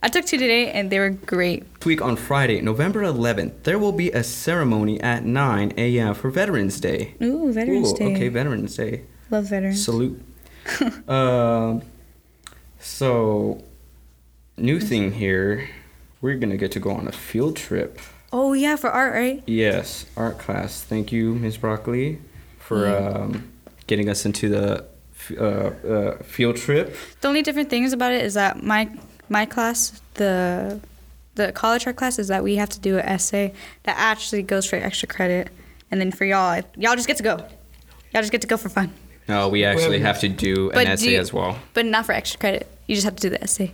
I 0.01 0.09
took 0.09 0.25
two 0.25 0.39
today 0.39 0.71
and 0.71 0.89
they 0.91 1.01
were 1.01 1.11
great. 1.11 1.65
This 1.81 1.87
week 1.87 2.01
on 2.01 2.15
Friday, 2.15 2.61
November 2.61 3.03
11th, 3.03 3.65
there 3.65 3.79
will 3.79 3.93
be 3.93 4.13
a 4.13 4.23
ceremony 4.23 5.01
at 5.01 5.25
9 5.25 5.73
a.m. 5.77 6.15
for 6.15 6.31
Veterans 6.31 6.79
Day. 6.81 7.15
Ooh, 7.21 7.53
Veterans 7.53 7.93
Ooh, 7.93 7.97
Day. 7.97 8.15
Okay, 8.15 8.29
Veterans 8.29 8.77
Day. 8.77 9.03
Love 9.31 9.47
veterans. 9.47 9.85
Salute. 9.85 10.23
um, 11.09 11.83
so, 12.79 13.65
new 14.57 14.79
thing 14.79 15.13
here, 15.13 15.69
we're 16.21 16.37
gonna 16.37 16.57
get 16.57 16.71
to 16.73 16.81
go 16.81 16.93
on 16.93 17.09
a 17.09 17.13
field 17.13 17.57
trip. 17.57 17.99
Oh, 18.33 18.53
yeah, 18.55 18.77
for 18.77 18.91
art, 18.91 19.13
right? 19.15 19.43
Yes, 19.47 20.07
art 20.17 20.39
class. 20.39 20.83
Thank 20.83 21.13
you, 21.13 21.35
Ms. 21.35 21.57
Broccoli, 21.59 22.19
for 22.59 22.87
Yeah. 22.89 22.97
um, 22.97 23.53
getting 23.87 24.09
us 24.09 24.25
into 24.25 24.49
the 24.49 24.85
uh, 25.39 25.45
uh, 25.45 26.23
field 26.23 26.57
trip. 26.57 26.97
The 27.21 27.29
only 27.29 27.43
different 27.43 27.71
things 27.71 27.93
about 27.93 28.13
it 28.13 28.25
is 28.25 28.35
that 28.35 28.63
my 28.63 28.89
my 29.29 29.47
class, 29.47 30.01
the 30.15 30.81
the 31.37 31.53
college 31.53 31.87
art 31.87 31.97
class, 31.97 32.19
is 32.19 32.29
that 32.29 32.43
we 32.43 32.57
have 32.57 32.69
to 32.71 32.81
do 32.81 32.99
an 32.99 33.05
essay 33.07 33.53
that 33.85 33.97
actually 33.99 34.43
goes 34.43 34.67
for 34.67 34.77
extra 34.77 35.07
credit, 35.09 35.49
and 35.91 36.01
then 36.01 36.11
for 36.11 36.25
y'all, 36.25 36.61
y'all 36.77 36.97
just 36.97 37.07
get 37.07 37.17
to 37.19 37.23
go. 37.23 37.37
Y'all 38.13 38.21
just 38.23 38.33
get 38.33 38.41
to 38.43 38.47
go 38.49 38.57
for 38.59 38.69
fun, 38.69 38.93
No, 39.29 39.49
we 39.49 39.65
actually 39.65 40.01
have 40.01 40.21
to 40.21 40.29
do 40.29 40.69
an 40.71 40.75
But 40.75 40.85
do 40.87 40.91
essay 40.93 41.13
you- 41.13 41.21
as 41.21 41.33
well. 41.33 41.59
but 41.73 41.87
not 41.87 42.05
for 42.05 42.13
extra 42.13 42.39
credit. 42.41 42.67
You 42.87 42.95
just 42.97 43.05
have 43.07 43.17
to 43.17 43.23
do 43.23 43.31
the 43.31 43.43
essay. 43.43 43.73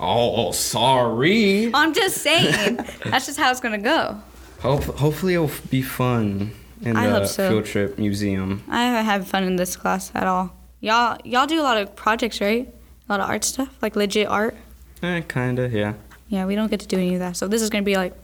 Oh, 0.00 0.52
sorry. 0.52 1.70
I'm 1.74 1.92
just 1.92 2.18
saying. 2.18 2.76
that's 3.04 3.26
just 3.26 3.38
how 3.38 3.50
it's 3.50 3.60
gonna 3.60 3.78
go. 3.78 4.20
Hope, 4.60 4.84
hopefully, 4.84 5.34
it'll 5.34 5.50
be 5.70 5.82
fun 5.82 6.52
in 6.82 6.96
I 6.96 7.08
the 7.08 7.26
so. 7.26 7.48
field 7.48 7.64
trip 7.64 7.98
museum. 7.98 8.62
I 8.68 8.84
haven't 8.84 9.04
had 9.04 9.26
fun 9.26 9.44
in 9.44 9.56
this 9.56 9.76
class 9.76 10.10
at 10.14 10.26
all. 10.26 10.54
Y'all, 10.80 11.18
y'all 11.24 11.46
do 11.46 11.60
a 11.60 11.62
lot 11.62 11.78
of 11.78 11.96
projects, 11.96 12.40
right? 12.40 12.68
A 13.08 13.12
lot 13.12 13.20
of 13.20 13.28
art 13.28 13.42
stuff, 13.44 13.68
like 13.82 13.96
legit 13.96 14.28
art. 14.28 14.56
Eh, 15.02 15.20
kinda, 15.22 15.68
yeah. 15.68 15.94
Yeah, 16.28 16.44
we 16.46 16.54
don't 16.54 16.70
get 16.70 16.80
to 16.80 16.86
do 16.86 16.96
any 16.96 17.14
of 17.14 17.20
that. 17.20 17.36
So 17.36 17.48
this 17.48 17.62
is 17.62 17.70
gonna 17.70 17.82
be 17.84 17.96
like, 17.96 18.14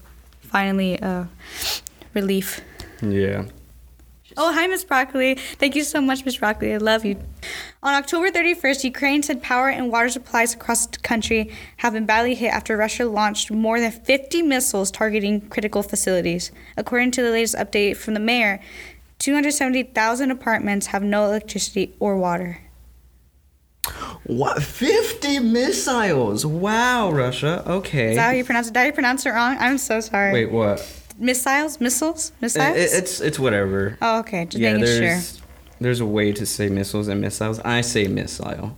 finally, 0.41 1.00
uh, 1.00 1.25
relief. 2.15 2.61
Yeah. 3.03 3.44
Oh, 4.37 4.53
hi, 4.53 4.67
Miss 4.67 4.83
Broccoli. 4.83 5.35
Thank 5.35 5.77
you 5.77 5.85
so 5.85 6.01
much, 6.01 6.25
Miss 6.25 6.39
Broccoli. 6.39 6.75
I 6.75 6.79
love 6.79 7.05
you. 7.05 7.17
On 7.85 7.95
October 7.95 8.31
31st, 8.31 8.83
Ukraine 8.83 9.23
said 9.23 9.43
power 9.43 9.69
and 9.69 9.93
water 9.93 10.09
supplies 10.09 10.55
across 10.55 10.87
the 10.87 10.99
country 10.99 11.53
have 11.79 11.93
been 11.93 12.05
badly 12.05 12.35
hit 12.35 12.53
after 12.53 12.76
Russia 12.76 13.05
launched 13.05 13.53
more 13.53 13.79
than 13.79 13.93
50 13.93 14.43
missiles 14.43 14.91
targeting 14.91 15.41
critical 15.49 15.85
facilities. 15.85 16.50
According 16.76 17.12
to 17.12 17.23
the 17.23 17.31
latest 17.31 17.55
update 17.55 17.97
from 17.97 18.14
the 18.14 18.21
mayor, 18.21 18.61
270,000 19.21 20.31
apartments 20.33 20.88
have 20.88 21.05
no 21.05 21.26
electricity 21.26 21.95
or 22.00 22.17
water. 22.17 22.61
What? 24.25 24.62
50 24.62 25.38
missiles? 25.38 26.45
Wow, 26.45 27.12
Russia. 27.12 27.62
Okay. 27.67 28.11
Is 28.11 28.17
that 28.17 28.26
how 28.26 28.33
you 28.33 28.45
pronounce 28.45 28.69
it? 28.69 28.73
Did 28.73 28.81
I 28.81 28.91
pronounce 28.91 29.26
it 29.26 29.31
wrong? 29.31 29.57
I'm 29.61 29.79
so 29.79 30.00
sorry. 30.00 30.33
Wait, 30.33 30.50
what? 30.50 30.81
Missiles? 31.18 31.80
Missiles? 31.80 32.33
Missiles? 32.40 32.76
it- 32.76 32.92
it's 32.92 33.21
it's 33.21 33.38
whatever. 33.38 33.97
oh, 34.02 34.18
okay. 34.21 34.44
Just 34.47 34.59
yeah, 34.59 34.73
making 34.73 34.87
sure. 34.87 35.00
there's 35.00 35.42
there's 35.80 36.00
a 36.00 36.06
way 36.06 36.33
to 36.33 36.44
say 36.47 36.68
missiles 36.68 37.09
and 37.09 37.21
missiles. 37.21 37.61
I 37.61 37.80
say 37.83 38.06
missile. 38.06 38.76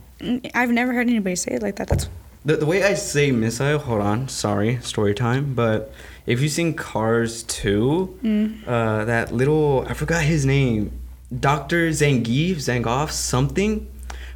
I've 0.55 0.71
never 0.71 0.93
heard 0.93 1.07
anybody 1.09 1.35
say 1.35 1.53
it 1.55 1.61
like 1.61 1.75
that. 1.75 1.87
That's 1.89 2.09
The, 2.45 2.57
the 2.57 2.65
way 2.65 2.83
I 2.83 2.93
say 2.95 3.31
missile, 3.31 3.77
hold 3.77 4.01
on, 4.01 4.27
sorry, 4.29 4.79
story 4.81 5.13
time, 5.13 5.53
but 5.53 5.91
if 6.25 6.41
you've 6.41 6.51
seen 6.51 6.73
Cars 6.73 7.43
2, 7.43 8.17
Mm. 8.23 8.67
uh, 8.67 9.05
that 9.05 9.31
little, 9.33 9.85
I 9.87 9.93
forgot 9.93 10.23
his 10.23 10.45
name, 10.45 10.91
Dr. 11.39 11.89
Zangief, 11.91 12.55
Zangoff, 12.57 13.11
something, 13.11 13.87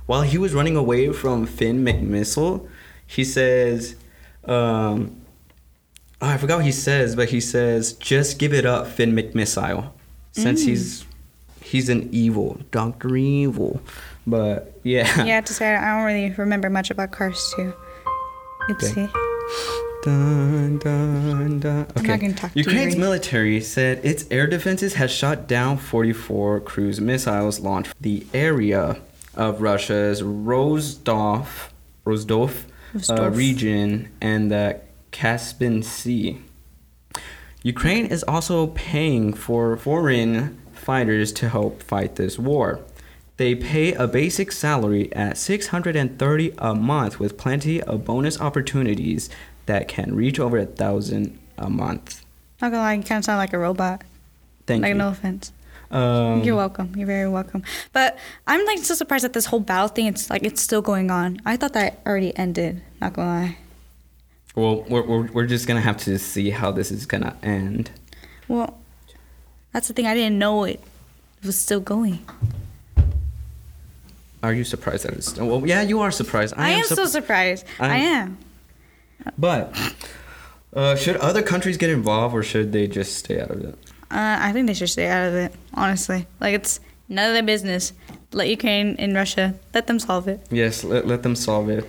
while 0.06 0.22
he 0.22 0.38
was 0.38 0.54
running 0.54 0.76
away 0.76 1.12
from 1.14 1.46
Finn 1.48 1.84
McMissile, 1.86 2.68
he 3.08 3.24
says, 3.24 3.96
um, 4.46 5.16
oh, 6.22 6.28
I 6.28 6.38
forgot 6.38 6.58
what 6.58 6.66
he 6.66 6.72
says, 6.72 7.16
but 7.16 7.30
he 7.30 7.40
says, 7.42 7.94
just 7.94 8.38
give 8.40 8.54
it 8.54 8.66
up, 8.66 8.88
Finn 8.88 9.14
McMissile, 9.14 9.92
since 10.32 10.62
Mm. 10.64 10.68
he's 10.68 11.06
he's 11.62 11.90
an 11.90 12.10
evil, 12.12 12.60
Dr. 12.72 13.16
Evil. 13.16 13.82
But 14.28 14.80
yeah. 14.84 15.24
yeah. 15.24 15.42
To 15.42 15.54
say 15.54 15.76
I 15.76 15.96
don't 15.98 16.06
really 16.06 16.30
remember 16.32 16.70
much 16.70 16.92
about 16.92 17.12
Cars 17.12 17.54
2. 17.56 17.74
Oopsie. 18.70 19.12
Dun, 20.04 20.78
dun, 20.80 21.60
dun. 21.60 21.88
I'm 21.96 22.04
not 22.06 22.20
gonna 22.20 22.34
to 22.34 22.52
you, 22.56 22.64
Ukraine's 22.64 22.96
military 22.96 23.62
said 23.62 24.04
its 24.04 24.26
air 24.32 24.48
defenses 24.48 24.96
has 24.96 25.12
shot 25.12 25.48
down 25.48 25.78
44 25.78 26.60
cruise 26.62 27.00
missiles 27.00 27.60
launched 27.60 27.90
from 27.90 27.98
the 28.02 28.26
area 28.34 28.98
of 29.36 29.62
Russia's 29.62 30.24
Rostov, 30.24 31.72
Rostov, 32.04 32.66
uh, 33.10 33.30
region 33.30 34.10
and 34.22 34.52
the 34.52 34.80
Caspian 35.12 35.84
Sea. 35.84 36.42
Ukraine 37.64 38.08
is 38.08 38.24
also 38.24 38.68
paying 38.68 39.34
for 39.34 39.78
foreign 39.78 40.60
fighters 40.74 41.32
to 41.34 41.50
help 41.50 41.84
fight 41.84 42.16
this 42.16 42.40
war. 42.40 42.80
They 43.38 43.56
pay 43.56 43.94
a 43.94 44.08
basic 44.08 44.52
salary 44.52 45.14
at 45.14 45.38
630 45.38 46.54
a 46.58 46.76
month 46.76 47.20
with 47.20 47.38
plenty 47.38 47.82
of 47.82 48.06
bonus 48.06 48.40
opportunities 48.40 49.30
that 49.66 49.88
can 49.88 50.16
reach 50.16 50.40
over 50.40 50.58
a 50.58 50.66
thousand 50.66 51.40
a 51.58 51.70
month. 51.70 52.24
Not 52.62 52.72
gonna 52.72 52.84
lie, 52.84 52.94
you 52.94 53.04
kind 53.04 53.20
of 53.20 53.26
sound 53.26 53.38
like 53.38 53.54
a 53.54 53.58
robot. 53.58 54.04
Thank 54.68 54.80
you. 54.80 54.84
like 54.84 54.94
you. 54.94 54.98
no 54.98 55.10
offense. 55.10 55.52
Um, 55.92 56.44
You're 56.44 56.56
welcome. 56.56 56.94
You're 56.96 57.08
very 57.08 57.28
welcome. 57.28 57.64
But 57.92 58.18
I'm 58.48 58.66
like 58.66 58.80
so 58.80 58.94
surprised 58.96 59.24
that 59.26 59.34
this 59.34 59.46
whole 59.46 59.60
battle 59.60 59.90
thing. 59.90 60.08
It's 60.08 60.30
like 60.30 60.44
it's 60.44 60.62
still 60.62 60.82
going 60.82 61.12
on. 61.12 61.42
I 61.46 61.58
thought 61.58 61.74
that 61.74 62.00
already 62.06 62.36
ended. 62.38 62.82
Not 63.02 63.14
gonna 63.14 63.28
lie. 63.28 63.58
Well, 64.56 64.84
we're, 64.90 65.04
we're, 65.04 65.32
we're 65.32 65.46
just 65.46 65.68
gonna 65.68 65.82
have 65.82 65.98
to 65.98 66.18
see 66.20 66.50
how 66.50 66.72
this 66.72 66.92
is 66.92 67.06
gonna 67.06 67.36
end. 67.42 67.92
Well, 68.48 68.78
that's 69.72 69.88
the 69.88 69.94
thing. 69.94 70.08
I 70.08 70.14
didn't 70.14 70.40
know 70.40 70.64
it 70.66 70.82
was 71.44 71.58
still 71.58 71.80
going. 71.80 72.26
Are 74.44 74.54
you 74.54 74.64
surprised 74.64 75.06
that 75.06 75.14
it's? 75.14 75.28
still? 75.30 75.48
Well, 75.48 75.68
yeah, 75.68 75.82
you 75.82 76.02
are 76.02 76.12
surprised. 76.12 76.56
I, 76.58 76.72
am, 76.72 76.84
so 76.84 77.06
surprised. 77.06 77.66
I, 77.80 77.88
I'm- 77.88 78.02
am. 78.02 78.38
But 79.38 79.76
uh, 80.74 80.96
should 80.96 81.18
other 81.18 81.44
countries 81.44 81.78
get 81.78 81.90
involved, 81.90 82.34
or 82.34 82.42
should 82.44 82.72
they 82.72 82.88
just 82.88 83.18
stay 83.18 83.40
out 83.40 83.52
of 83.52 83.64
it? 83.64 83.76
Uh, 84.10 84.38
I 84.42 84.52
think 84.52 84.68
they 84.68 84.74
should 84.74 84.90
stay 84.90 85.08
out 85.08 85.28
of 85.28 85.36
it. 85.36 85.54
Honestly, 85.74 86.26
like 86.40 86.56
it's 86.56 86.80
none 87.08 87.28
of 87.30 87.34
their 87.34 87.44
business. 87.44 87.94
Let 88.34 88.48
Ukraine 88.48 88.96
and 88.98 89.14
Russia 89.14 89.56
let 89.74 89.88
them 89.88 90.00
solve 90.00 90.28
it. 90.28 90.46
Yes, 90.50 90.84
let, 90.84 91.06
let 91.06 91.22
them 91.24 91.36
solve 91.36 91.70
it. 91.70 91.86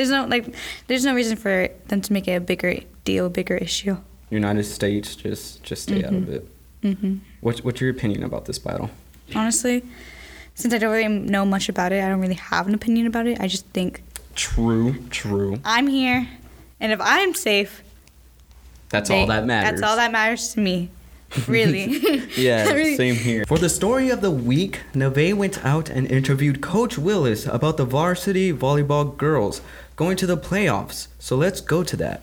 There's 0.00 0.08
no 0.08 0.24
like, 0.24 0.54
there's 0.86 1.04
no 1.04 1.14
reason 1.14 1.36
for 1.36 1.68
them 1.88 2.00
to 2.00 2.12
make 2.14 2.26
it 2.26 2.32
a 2.32 2.40
bigger 2.40 2.78
deal, 3.04 3.26
a 3.26 3.28
bigger 3.28 3.54
issue. 3.56 3.98
United 4.30 4.64
States 4.64 5.14
just 5.14 5.62
just 5.62 5.82
stay 5.82 6.02
out 6.02 6.14
of 6.14 6.26
it. 6.30 6.48
hmm 6.82 7.16
What's 7.42 7.62
what's 7.62 7.82
your 7.82 7.90
opinion 7.90 8.22
about 8.22 8.46
this 8.46 8.58
battle? 8.58 8.88
Honestly, 9.34 9.82
since 10.54 10.72
I 10.72 10.78
don't 10.78 10.90
really 10.90 11.08
know 11.08 11.44
much 11.44 11.68
about 11.68 11.92
it, 11.92 12.02
I 12.02 12.08
don't 12.08 12.20
really 12.22 12.40
have 12.52 12.66
an 12.66 12.72
opinion 12.72 13.06
about 13.06 13.26
it. 13.26 13.38
I 13.40 13.46
just 13.46 13.66
think 13.74 14.02
True, 14.34 14.94
true. 15.10 15.58
I'm 15.66 15.86
here, 15.88 16.26
and 16.80 16.92
if 16.92 17.00
I'm 17.02 17.34
safe, 17.34 17.82
That's 18.88 19.10
they- 19.10 19.20
all 19.20 19.26
that 19.26 19.44
matters. 19.44 19.80
That's 19.80 19.82
all 19.90 19.96
that 19.96 20.12
matters 20.12 20.54
to 20.54 20.60
me. 20.60 20.88
Really. 21.46 22.00
Yeah, 22.36 22.72
Really. 22.72 22.96
same 22.96 23.16
here. 23.16 23.44
For 23.46 23.58
the 23.58 23.68
story 23.68 24.08
of 24.10 24.20
the 24.20 24.30
week, 24.30 24.80
Neve 24.94 25.36
went 25.36 25.64
out 25.64 25.90
and 25.90 26.10
interviewed 26.10 26.60
Coach 26.60 26.96
Willis 26.98 27.44
about 27.46 27.76
the 27.76 27.84
varsity 27.84 28.52
volleyball 28.52 29.16
girls 29.16 29.60
going 30.00 30.16
to 30.16 30.26
the 30.26 30.36
playoffs. 30.36 31.08
So 31.18 31.36
let's 31.36 31.60
go 31.60 31.84
to 31.84 31.94
that. 31.98 32.22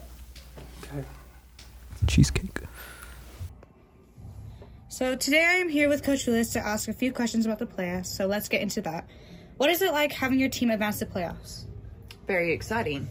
Okay. 0.82 1.06
Cheesecake. 2.08 2.62
So 4.90 5.16
today 5.16 5.46
I 5.46 5.54
am 5.62 5.70
here 5.70 5.88
with 5.88 6.02
Coach 6.02 6.26
Willis 6.26 6.54
to 6.54 6.60
ask 6.60 6.90
a 6.90 6.94
few 6.94 7.14
questions 7.14 7.46
about 7.46 7.60
the 7.60 7.68
playoffs. 7.68 8.08
So 8.08 8.26
let's 8.26 8.50
get 8.50 8.62
into 8.64 8.82
that. 8.82 9.08
What 9.58 9.70
is 9.70 9.84
it 9.84 9.92
like 9.92 10.12
having 10.12 10.40
your 10.40 10.50
team 10.50 10.72
advance 10.72 10.98
to 11.00 11.06
playoffs? 11.06 11.66
very 12.26 12.52
exciting. 12.52 13.08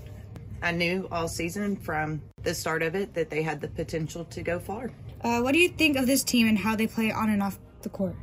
I 0.63 0.73
knew 0.73 1.07
all 1.13 1.29
season 1.29 1.77
from 1.77 2.21
the 2.43 2.53
start 2.53 2.83
of 2.83 2.97
it 2.97 3.15
that 3.15 3.31
they 3.31 3.43
had 3.43 3.61
the 3.61 3.69
potential 3.69 4.25
to 4.25 4.43
go 4.43 4.59
far. 4.59 4.91
Uh, 5.23 5.43
what 5.43 5.53
do 5.53 5.61
you 5.61 5.69
think 5.69 5.97
of 5.97 6.09
this 6.09 6.25
team 6.25 6.49
and 6.49 6.59
how 6.59 6.75
they 6.75 6.89
play 6.89 7.13
on 7.13 7.31
and 7.31 7.41
off 7.41 7.61
the 7.83 7.89
court? 7.89 8.17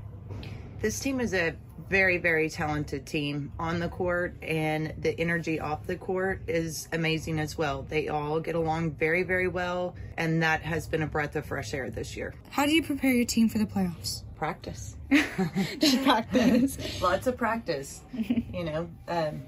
This 0.81 1.00
team 1.00 1.21
is 1.21 1.33
a 1.33 1.55
very, 1.90 2.18
very 2.18 2.50
talented 2.50 3.06
team 3.06 3.52
on 3.60 3.80
the 3.80 3.90
court, 3.90 4.36
and 4.42 4.94
the 4.98 5.20
energy 5.20 5.60
off 5.60 5.86
the 5.86 5.96
court 5.96 6.42
is 6.48 6.88
amazing 6.92 7.40
as 7.40 7.58
well. 7.58 7.84
They 7.84 8.10
all 8.10 8.40
get 8.40 8.56
along 8.56 8.92
very, 8.92 9.24
very 9.24 9.48
well, 9.48 9.96
and 10.18 10.42
that 10.44 10.62
has 10.62 10.88
been 10.88 11.02
a 11.02 11.08
breath 11.08 11.36
of 11.36 11.46
fresh 11.46 11.74
air 11.74 11.90
this 11.90 12.16
year. 12.18 12.34
How 12.50 12.66
do 12.66 12.72
you 12.72 12.84
prepare 12.84 13.12
your 13.12 13.25
team 13.25 13.50
for 13.50 13.58
the 13.58 13.66
playoffs? 13.66 14.24
Practice. 14.36 14.98
Just 15.80 16.04
practice. 16.04 17.02
Lots 17.02 17.28
of 17.28 17.38
practice. 17.38 18.02
you 18.13 18.63
know, 18.63 18.90
um, 19.08 19.44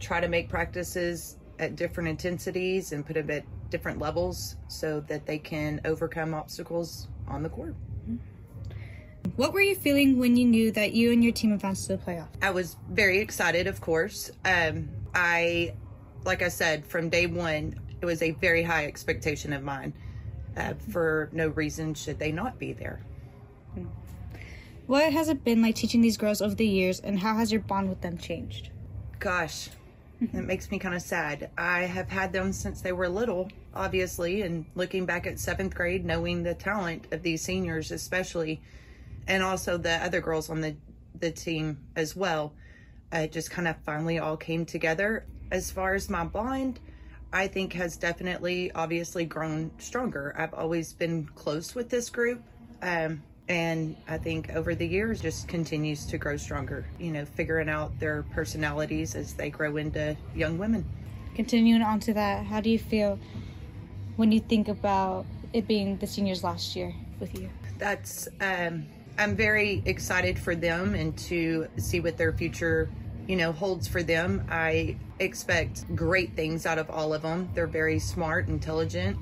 try 0.00 0.20
to 0.20 0.28
make 0.28 0.48
practices 0.48 1.36
at 1.58 1.76
different 1.76 2.08
intensities 2.08 2.92
and 2.92 3.04
put 3.04 3.14
them 3.14 3.30
at 3.30 3.44
different 3.70 3.98
levels 3.98 4.56
so 4.68 5.00
that 5.00 5.26
they 5.26 5.38
can 5.38 5.80
overcome 5.84 6.34
obstacles 6.34 7.08
on 7.26 7.42
the 7.42 7.48
court. 7.48 7.74
What 9.36 9.52
were 9.52 9.60
you 9.60 9.74
feeling 9.74 10.18
when 10.18 10.36
you 10.36 10.44
knew 10.44 10.70
that 10.72 10.92
you 10.92 11.12
and 11.12 11.22
your 11.22 11.32
team 11.32 11.52
advanced 11.52 11.86
to 11.86 11.96
the 11.96 12.02
playoffs? 12.02 12.28
I 12.42 12.50
was 12.50 12.76
very 12.90 13.18
excited, 13.18 13.66
of 13.66 13.80
course. 13.80 14.30
Um, 14.44 14.88
I, 15.14 15.74
like 16.24 16.42
I 16.42 16.48
said, 16.48 16.86
from 16.86 17.08
day 17.08 17.26
one, 17.26 17.78
it 18.00 18.06
was 18.06 18.22
a 18.22 18.32
very 18.32 18.62
high 18.62 18.86
expectation 18.86 19.52
of 19.52 19.62
mine. 19.62 19.92
Uh, 20.56 20.74
for 20.90 21.28
no 21.32 21.48
reason 21.48 21.94
should 21.94 22.18
they 22.18 22.32
not 22.32 22.58
be 22.58 22.72
there. 22.72 23.00
What 24.86 25.12
has 25.12 25.28
it 25.28 25.44
been 25.44 25.60
like 25.60 25.74
teaching 25.74 26.00
these 26.00 26.16
girls 26.16 26.40
over 26.40 26.54
the 26.54 26.66
years, 26.66 26.98
and 27.00 27.18
how 27.18 27.36
has 27.36 27.52
your 27.52 27.60
bond 27.60 27.90
with 27.90 28.00
them 28.00 28.16
changed? 28.16 28.70
Gosh, 29.18 29.68
it 30.20 30.32
makes 30.32 30.70
me 30.70 30.78
kind 30.78 30.94
of 30.94 31.02
sad. 31.02 31.50
I 31.58 31.80
have 31.80 32.08
had 32.08 32.32
them 32.32 32.52
since 32.52 32.80
they 32.80 32.92
were 32.92 33.08
little, 33.08 33.50
obviously, 33.74 34.42
and 34.42 34.64
looking 34.74 35.04
back 35.04 35.26
at 35.26 35.38
seventh 35.38 35.74
grade, 35.74 36.04
knowing 36.06 36.42
the 36.42 36.54
talent 36.54 37.06
of 37.12 37.22
these 37.22 37.42
seniors, 37.42 37.92
especially, 37.92 38.60
and 39.28 39.42
also 39.42 39.76
the 39.76 40.02
other 40.04 40.20
girls 40.20 40.50
on 40.50 40.60
the 40.60 40.74
the 41.20 41.30
team 41.30 41.78
as 41.96 42.16
well, 42.16 42.52
uh, 43.12 43.18
it 43.18 43.32
just 43.32 43.50
kind 43.50 43.68
of 43.68 43.76
finally 43.84 44.18
all 44.18 44.36
came 44.36 44.64
together. 44.64 45.26
As 45.50 45.70
far 45.70 45.94
as 45.94 46.08
my 46.08 46.24
bond, 46.24 46.80
I 47.32 47.48
think 47.48 47.72
has 47.72 47.96
definitely, 47.96 48.70
obviously, 48.72 49.24
grown 49.24 49.70
stronger. 49.78 50.34
I've 50.38 50.54
always 50.54 50.92
been 50.92 51.26
close 51.34 51.74
with 51.74 51.88
this 51.88 52.08
group. 52.10 52.42
Um, 52.82 53.22
and 53.48 53.96
I 54.06 54.18
think 54.18 54.50
over 54.54 54.74
the 54.74 54.86
years 54.86 55.20
just 55.20 55.48
continues 55.48 56.04
to 56.06 56.18
grow 56.18 56.36
stronger, 56.36 56.86
you 56.98 57.10
know, 57.10 57.24
figuring 57.24 57.68
out 57.68 57.98
their 57.98 58.22
personalities 58.34 59.14
as 59.14 59.32
they 59.32 59.50
grow 59.50 59.78
into 59.78 60.16
young 60.34 60.58
women. 60.58 60.84
Continuing 61.34 61.82
on 61.82 61.98
to 62.00 62.14
that, 62.14 62.44
how 62.44 62.60
do 62.60 62.68
you 62.68 62.78
feel 62.78 63.18
when 64.16 64.30
you 64.32 64.40
think 64.40 64.68
about 64.68 65.24
it 65.52 65.66
being 65.66 65.96
the 65.96 66.06
seniors 66.06 66.44
last 66.44 66.76
year 66.76 66.94
with 67.20 67.38
you? 67.38 67.48
That's, 67.78 68.28
um, 68.40 68.86
I'm 69.18 69.34
very 69.34 69.82
excited 69.84 70.38
for 70.38 70.54
them 70.54 70.94
and 70.94 71.18
to 71.18 71.66
see 71.76 71.98
what 71.98 72.16
their 72.16 72.32
future, 72.32 72.88
you 73.26 73.34
know, 73.34 73.50
holds 73.50 73.88
for 73.88 74.00
them. 74.00 74.46
I 74.48 74.96
expect 75.18 75.92
great 75.96 76.36
things 76.36 76.66
out 76.66 76.78
of 76.78 76.88
all 76.88 77.12
of 77.12 77.22
them. 77.22 77.48
They're 77.52 77.66
very 77.66 77.98
smart, 77.98 78.46
intelligent, 78.46 79.18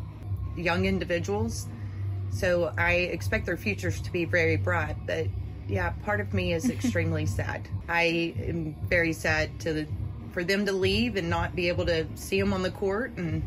young 0.54 0.84
individuals. 0.84 1.66
So 2.30 2.74
I 2.76 2.92
expect 2.92 3.46
their 3.46 3.56
futures 3.56 3.98
to 4.02 4.12
be 4.12 4.26
very 4.26 4.56
bright. 4.56 4.96
But 5.06 5.28
yeah, 5.66 5.90
part 6.04 6.20
of 6.20 6.34
me 6.34 6.52
is 6.52 6.68
extremely 6.70 7.24
sad. 7.24 7.66
I 7.88 8.34
am 8.46 8.76
very 8.88 9.14
sad 9.14 9.58
to 9.60 9.86
for 10.32 10.44
them 10.44 10.66
to 10.66 10.72
leave 10.72 11.16
and 11.16 11.30
not 11.30 11.56
be 11.56 11.68
able 11.68 11.86
to 11.86 12.06
see 12.14 12.38
them 12.38 12.52
on 12.52 12.62
the 12.62 12.70
court. 12.70 13.12
And 13.16 13.42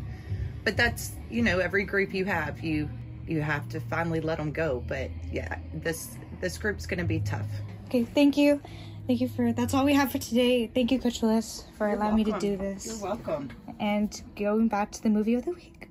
but 0.64 0.76
that's 0.76 1.12
you 1.30 1.44
know 1.44 1.60
every 1.60 1.84
group 1.84 2.12
you 2.12 2.26
have 2.26 2.62
you 2.62 2.90
you 3.28 3.42
have 3.42 3.70
to 3.70 3.80
finally 3.80 4.20
let 4.20 4.40
them 4.40 4.52
go. 4.52 4.84
But 4.88 5.12
yeah, 5.32 5.60
this 5.72 6.18
this 6.42 6.58
group's 6.58 6.86
going 6.86 7.00
to 7.00 7.06
be 7.06 7.20
tough. 7.20 7.46
Okay, 7.88 8.04
thank 8.04 8.38
you. 8.38 8.62
Thank 9.08 9.22
you 9.22 9.28
for 9.28 9.52
that's 9.54 9.74
all 9.74 9.86
we 9.86 9.96
have 9.96 10.12
for 10.12 10.20
today. 10.20 10.68
Thank 10.68 10.92
you, 10.92 11.00
Coach 11.00 11.22
Willis, 11.22 11.66
for 11.78 11.88
allowing 11.90 12.16
me 12.16 12.24
to 12.26 12.38
do 12.40 12.56
this. 12.58 12.86
You're 12.86 12.98
welcome. 13.10 13.50
and 13.80 14.22
going 14.36 14.68
back 14.68 14.92
to 14.92 15.02
the 15.02 15.10
movie 15.10 15.34
of 15.34 15.46
the 15.46 15.52
week. 15.52 15.90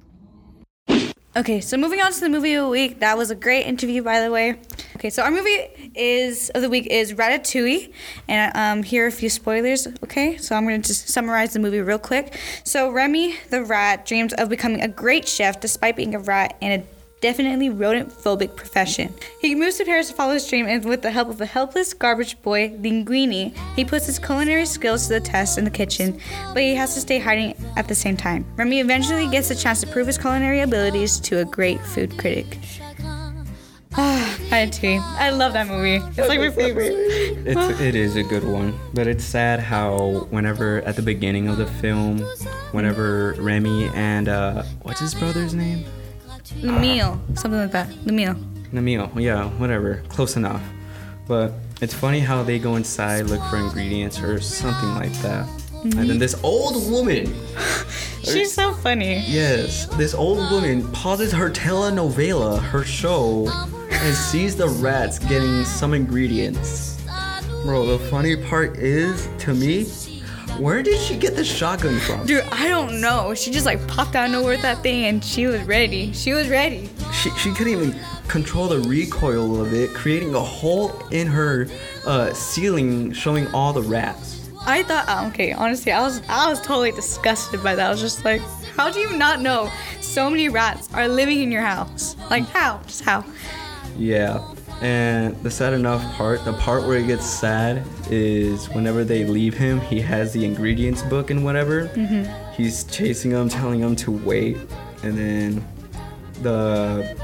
Okay, 1.36 1.60
so 1.60 1.76
moving 1.76 2.00
on 2.00 2.10
to 2.10 2.20
the 2.20 2.28
movie 2.28 2.54
of 2.54 2.64
the 2.64 2.70
week. 2.70 3.00
That 3.00 3.16
was 3.16 3.30
a 3.30 3.34
great 3.34 3.64
interview, 3.66 4.02
by 4.02 4.20
the 4.20 4.30
way. 4.30 4.58
Okay, 4.96 5.10
so 5.10 5.22
our 5.22 5.30
movie 5.30 5.92
is 5.94 6.50
of 6.50 6.62
the 6.62 6.68
week 6.68 6.86
is 6.86 7.12
Ratatouille, 7.12 7.92
and 8.26 8.56
um, 8.56 8.82
here 8.82 9.04
are 9.04 9.08
a 9.08 9.12
few 9.12 9.28
spoilers. 9.28 9.86
Okay, 10.02 10.36
so 10.36 10.56
I'm 10.56 10.64
going 10.64 10.82
to 10.82 10.88
just 10.88 11.08
summarize 11.08 11.52
the 11.52 11.60
movie 11.60 11.80
real 11.80 11.98
quick. 11.98 12.36
So 12.64 12.90
Remy 12.90 13.36
the 13.50 13.62
rat 13.62 14.04
dreams 14.04 14.32
of 14.34 14.48
becoming 14.48 14.80
a 14.80 14.88
great 14.88 15.28
chef 15.28 15.60
despite 15.60 15.94
being 15.94 16.14
a 16.14 16.18
rat 16.18 16.56
and 16.60 16.82
a 16.82 16.86
definitely 17.20 17.68
rodent 17.68 18.10
phobic 18.10 18.56
profession. 18.56 19.14
He 19.40 19.54
moves 19.54 19.76
to 19.78 19.84
Paris 19.84 20.08
to 20.08 20.14
follow 20.14 20.34
his 20.34 20.46
dream, 20.48 20.66
and 20.66 20.84
with 20.84 21.02
the 21.02 21.10
help 21.10 21.28
of 21.28 21.40
a 21.40 21.46
helpless 21.46 21.92
garbage 21.94 22.40
boy, 22.42 22.70
Linguini, 22.70 23.56
he 23.76 23.84
puts 23.84 24.06
his 24.06 24.18
culinary 24.18 24.66
skills 24.66 25.06
to 25.06 25.14
the 25.14 25.20
test 25.20 25.58
in 25.58 25.64
the 25.64 25.70
kitchen, 25.70 26.20
but 26.54 26.62
he 26.62 26.74
has 26.74 26.94
to 26.94 27.00
stay 27.00 27.18
hiding 27.18 27.54
at 27.76 27.88
the 27.88 27.94
same 27.94 28.16
time. 28.16 28.44
Remy 28.56 28.80
eventually 28.80 29.26
gets 29.28 29.50
a 29.50 29.54
chance 29.54 29.80
to 29.80 29.86
prove 29.86 30.06
his 30.06 30.18
culinary 30.18 30.60
abilities 30.60 31.18
to 31.20 31.40
a 31.40 31.44
great 31.44 31.80
food 31.80 32.16
critic. 32.18 32.58
Ah, 34.00 34.38
Ratatouille. 34.50 35.00
I 35.00 35.30
love 35.30 35.54
that 35.54 35.66
movie. 35.66 35.96
It's 35.96 36.28
like 36.28 36.38
my 36.38 36.50
favorite. 36.50 36.92
It's 36.92 37.80
it 37.80 37.96
is 37.96 38.14
a 38.14 38.22
good 38.22 38.44
one, 38.44 38.78
but 38.94 39.08
it's 39.08 39.24
sad 39.24 39.58
how 39.58 40.28
whenever 40.30 40.82
at 40.82 40.94
the 40.94 41.02
beginning 41.02 41.48
of 41.48 41.56
the 41.56 41.66
film, 41.66 42.18
whenever 42.70 43.34
Remy 43.38 43.88
and 43.94 44.28
uh, 44.28 44.62
what's 44.82 45.00
his 45.00 45.14
brother's 45.14 45.54
name? 45.54 45.84
The 46.60 46.72
meal, 46.72 47.20
something 47.34 47.60
like 47.60 47.72
that. 47.72 47.88
The 48.04 48.12
meal. 48.12 48.34
Namil, 48.72 49.10
yeah, 49.20 49.46
whatever, 49.58 50.02
close 50.08 50.36
enough. 50.36 50.62
But 51.26 51.52
it's 51.80 51.94
funny 51.94 52.20
how 52.20 52.42
they 52.42 52.58
go 52.58 52.76
inside, 52.76 53.26
look 53.26 53.42
for 53.50 53.56
ingredients 53.56 54.20
or 54.20 54.40
something 54.40 54.94
like 54.94 55.12
that. 55.22 55.46
And 55.82 55.92
then 55.92 56.06
mm-hmm. 56.06 56.18
this 56.18 56.34
old 56.42 56.90
woman, 56.90 57.32
She's 58.24 58.52
so 58.52 58.72
funny. 58.72 59.22
yes, 59.26 59.86
this 59.96 60.12
old 60.12 60.38
woman 60.50 60.90
pauses 60.92 61.32
her 61.32 61.50
telenovela, 61.50 62.60
her 62.60 62.82
show, 62.84 63.48
and 63.90 64.14
sees 64.14 64.56
the 64.56 64.68
rats 64.68 65.18
getting 65.18 65.64
some 65.64 65.94
ingredients. 65.94 67.00
Bro, 67.62 67.86
the 67.86 67.98
funny 68.10 68.36
part 68.36 68.76
is, 68.78 69.28
to 69.38 69.54
me, 69.54 69.84
where 70.58 70.82
did 70.82 71.00
she 71.00 71.16
get 71.16 71.36
the 71.36 71.44
shotgun 71.44 71.98
from? 72.00 72.26
Dude, 72.26 72.44
I 72.50 72.68
don't 72.68 73.00
know. 73.00 73.34
She 73.34 73.50
just 73.50 73.66
like 73.66 73.86
popped 73.86 74.16
out 74.16 74.26
of 74.26 74.32
nowhere 74.32 74.54
with 74.54 74.62
that 74.62 74.82
thing 74.82 75.04
and 75.04 75.24
she 75.24 75.46
was 75.46 75.62
ready. 75.62 76.12
She 76.12 76.32
was 76.32 76.48
ready. 76.48 76.90
she, 77.12 77.30
she 77.30 77.52
couldn't 77.52 77.72
even 77.72 77.94
control 78.26 78.68
the 78.68 78.80
recoil 78.80 79.60
of 79.60 79.72
it, 79.72 79.94
creating 79.94 80.34
a 80.34 80.40
hole 80.40 80.92
in 81.10 81.26
her 81.26 81.68
uh, 82.06 82.32
ceiling, 82.34 83.12
showing 83.12 83.46
all 83.48 83.72
the 83.72 83.82
rats. 83.82 84.50
I 84.66 84.82
thought, 84.82 85.06
oh, 85.08 85.28
okay, 85.28 85.52
honestly, 85.52 85.92
I 85.92 86.02
was 86.02 86.20
I 86.28 86.50
was 86.50 86.60
totally 86.60 86.92
disgusted 86.92 87.62
by 87.62 87.74
that. 87.74 87.86
I 87.86 87.90
was 87.90 88.00
just 88.00 88.24
like, 88.24 88.42
how 88.76 88.90
do 88.90 88.98
you 88.98 89.16
not 89.16 89.40
know 89.40 89.70
so 90.00 90.28
many 90.28 90.48
rats 90.48 90.92
are 90.92 91.08
living 91.08 91.40
in 91.42 91.50
your 91.50 91.62
house? 91.62 92.16
Like 92.28 92.44
how? 92.48 92.80
Just 92.86 93.02
how? 93.02 93.24
Yeah. 93.96 94.44
And 94.80 95.34
the 95.42 95.50
sad 95.50 95.72
enough 95.72 96.02
part, 96.14 96.44
the 96.44 96.52
part 96.52 96.84
where 96.86 96.98
it 96.98 97.06
gets 97.08 97.26
sad 97.26 97.84
is 98.10 98.68
whenever 98.70 99.02
they 99.02 99.24
leave 99.24 99.54
him, 99.54 99.80
he 99.80 100.00
has 100.00 100.32
the 100.32 100.44
ingredients 100.44 101.02
book 101.02 101.30
and 101.30 101.44
whatever. 101.44 101.88
Mm-hmm. 101.88 102.52
He's 102.52 102.84
chasing 102.84 103.32
them, 103.32 103.48
telling 103.48 103.80
them 103.80 103.96
to 103.96 104.12
wait, 104.12 104.56
and 105.02 105.18
then 105.18 105.66
the 106.42 107.16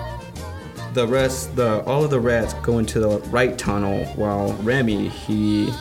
the 0.95 1.07
rest, 1.07 1.55
the 1.55 1.83
all 1.85 2.05
of 2.05 2.11
the 2.11 2.21
rats 2.21 2.55
go 2.55 2.79
into 2.79 2.99
the 3.01 3.19
right 3.31 3.57
tunnel, 3.57 4.05
while 4.17 4.53
Remy 4.63 5.09
he 5.09 5.73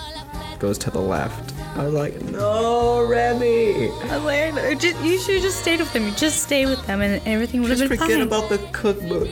goes 0.59 0.77
to 0.79 0.91
the 0.91 1.01
left. 1.01 1.53
I 1.75 1.85
was 1.85 1.93
like, 1.93 2.21
no, 2.21 3.03
Remy. 3.03 3.89
I 3.89 4.17
was 4.17 4.23
like, 4.23 4.53
"No, 4.53 4.73
just, 4.75 5.03
you 5.03 5.19
should 5.19 5.35
have 5.35 5.43
just 5.43 5.59
stayed 5.59 5.79
with 5.79 5.91
them. 5.91 6.05
You 6.05 6.11
just 6.11 6.43
stay 6.43 6.67
with 6.67 6.85
them, 6.85 7.01
and 7.01 7.19
everything 7.27 7.61
would 7.61 7.71
have 7.71 7.79
Just 7.79 7.99
forget 7.99 8.21
about 8.21 8.49
the 8.49 8.59
cookbook. 8.73 9.27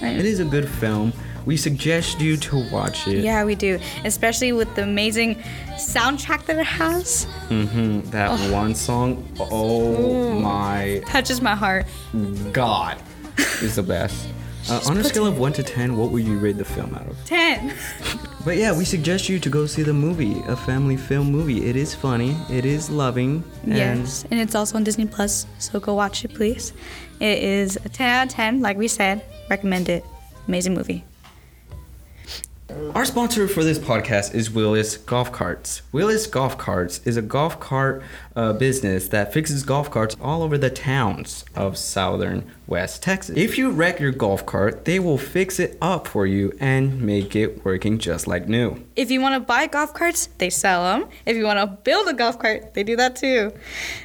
Right. 0.00 0.16
It 0.16 0.24
is 0.24 0.40
a 0.40 0.44
good 0.44 0.68
film. 0.68 1.12
We 1.44 1.56
suggest 1.56 2.20
you 2.20 2.36
to 2.36 2.70
watch 2.70 3.06
it. 3.08 3.24
yeah, 3.24 3.44
we 3.44 3.54
do, 3.54 3.78
especially 4.04 4.52
with 4.52 4.74
the 4.74 4.82
amazing 4.84 5.36
soundtrack 5.76 6.44
that 6.46 6.58
it 6.58 6.66
has. 6.66 7.24
hmm 7.48 8.00
That 8.10 8.30
one 8.52 8.74
song, 8.74 9.26
oh 9.40 10.38
my 10.40 11.02
Touches 11.06 11.40
my 11.40 11.54
heart. 11.54 11.86
god, 12.52 12.98
is 13.60 13.76
the 13.76 13.82
best. 13.82 14.28
Uh, 14.70 14.80
on 14.86 14.96
a 14.96 15.02
scale 15.02 15.26
of 15.26 15.40
1 15.40 15.52
to 15.54 15.62
10, 15.64 15.96
what 15.96 16.12
would 16.12 16.22
you 16.22 16.38
rate 16.38 16.56
the 16.56 16.64
film 16.64 16.94
out 16.94 17.04
of? 17.08 17.16
Ten. 17.24 17.74
But 18.44 18.56
yeah, 18.58 18.70
we 18.78 18.84
suggest 18.84 19.28
you 19.28 19.40
to 19.40 19.50
go 19.50 19.66
see 19.66 19.82
the 19.82 19.92
movie, 19.92 20.40
a 20.46 20.54
family 20.54 20.96
film 20.96 21.32
movie. 21.32 21.66
It 21.68 21.74
is 21.74 21.96
funny, 21.96 22.36
it 22.48 22.64
is 22.64 22.88
loving, 22.88 23.42
and 23.64 23.74
Yes, 23.76 24.24
and 24.30 24.38
it's 24.40 24.54
also 24.54 24.76
on 24.76 24.84
Disney 24.84 25.06
Plus, 25.06 25.46
so 25.58 25.80
go 25.80 25.94
watch 25.94 26.24
it, 26.24 26.32
please. 26.34 26.72
It 27.18 27.38
is 27.42 27.74
a 27.84 27.88
10 27.88 28.08
out 28.08 28.26
of 28.28 28.32
10, 28.34 28.60
like 28.60 28.76
we 28.76 28.86
said. 28.86 29.24
Recommend 29.50 29.88
it. 29.88 30.04
Amazing 30.46 30.74
movie. 30.74 31.02
Our 32.72 33.04
sponsor 33.04 33.48
for 33.48 33.62
this 33.64 33.78
podcast 33.78 34.34
is 34.34 34.50
Willis 34.50 34.96
Golf 34.96 35.30
Carts. 35.30 35.82
Willis 35.92 36.26
Golf 36.26 36.56
Carts 36.56 37.00
is 37.04 37.18
a 37.18 37.22
golf 37.22 37.60
cart 37.60 38.02
uh, 38.34 38.54
business 38.54 39.08
that 39.08 39.32
fixes 39.32 39.62
golf 39.62 39.90
carts 39.90 40.16
all 40.22 40.42
over 40.42 40.56
the 40.56 40.70
towns 40.70 41.44
of 41.54 41.76
southern 41.76 42.50
West 42.72 43.02
Texas. 43.02 43.36
If 43.36 43.58
you 43.58 43.70
wreck 43.70 44.00
your 44.00 44.12
golf 44.12 44.46
cart, 44.46 44.86
they 44.86 44.98
will 44.98 45.18
fix 45.18 45.60
it 45.60 45.76
up 45.82 46.08
for 46.08 46.26
you 46.26 46.56
and 46.58 47.02
make 47.02 47.36
it 47.36 47.66
working 47.66 47.98
just 47.98 48.26
like 48.26 48.48
new. 48.48 48.82
If 48.96 49.10
you 49.10 49.20
want 49.20 49.34
to 49.34 49.40
buy 49.40 49.66
golf 49.66 49.92
carts, 49.92 50.30
they 50.38 50.48
sell 50.48 50.82
them. 50.84 51.10
If 51.26 51.36
you 51.36 51.44
want 51.44 51.58
to 51.58 51.66
build 51.66 52.08
a 52.08 52.14
golf 52.14 52.38
cart, 52.38 52.72
they 52.72 52.82
do 52.82 52.96
that 52.96 53.14
too. 53.14 53.52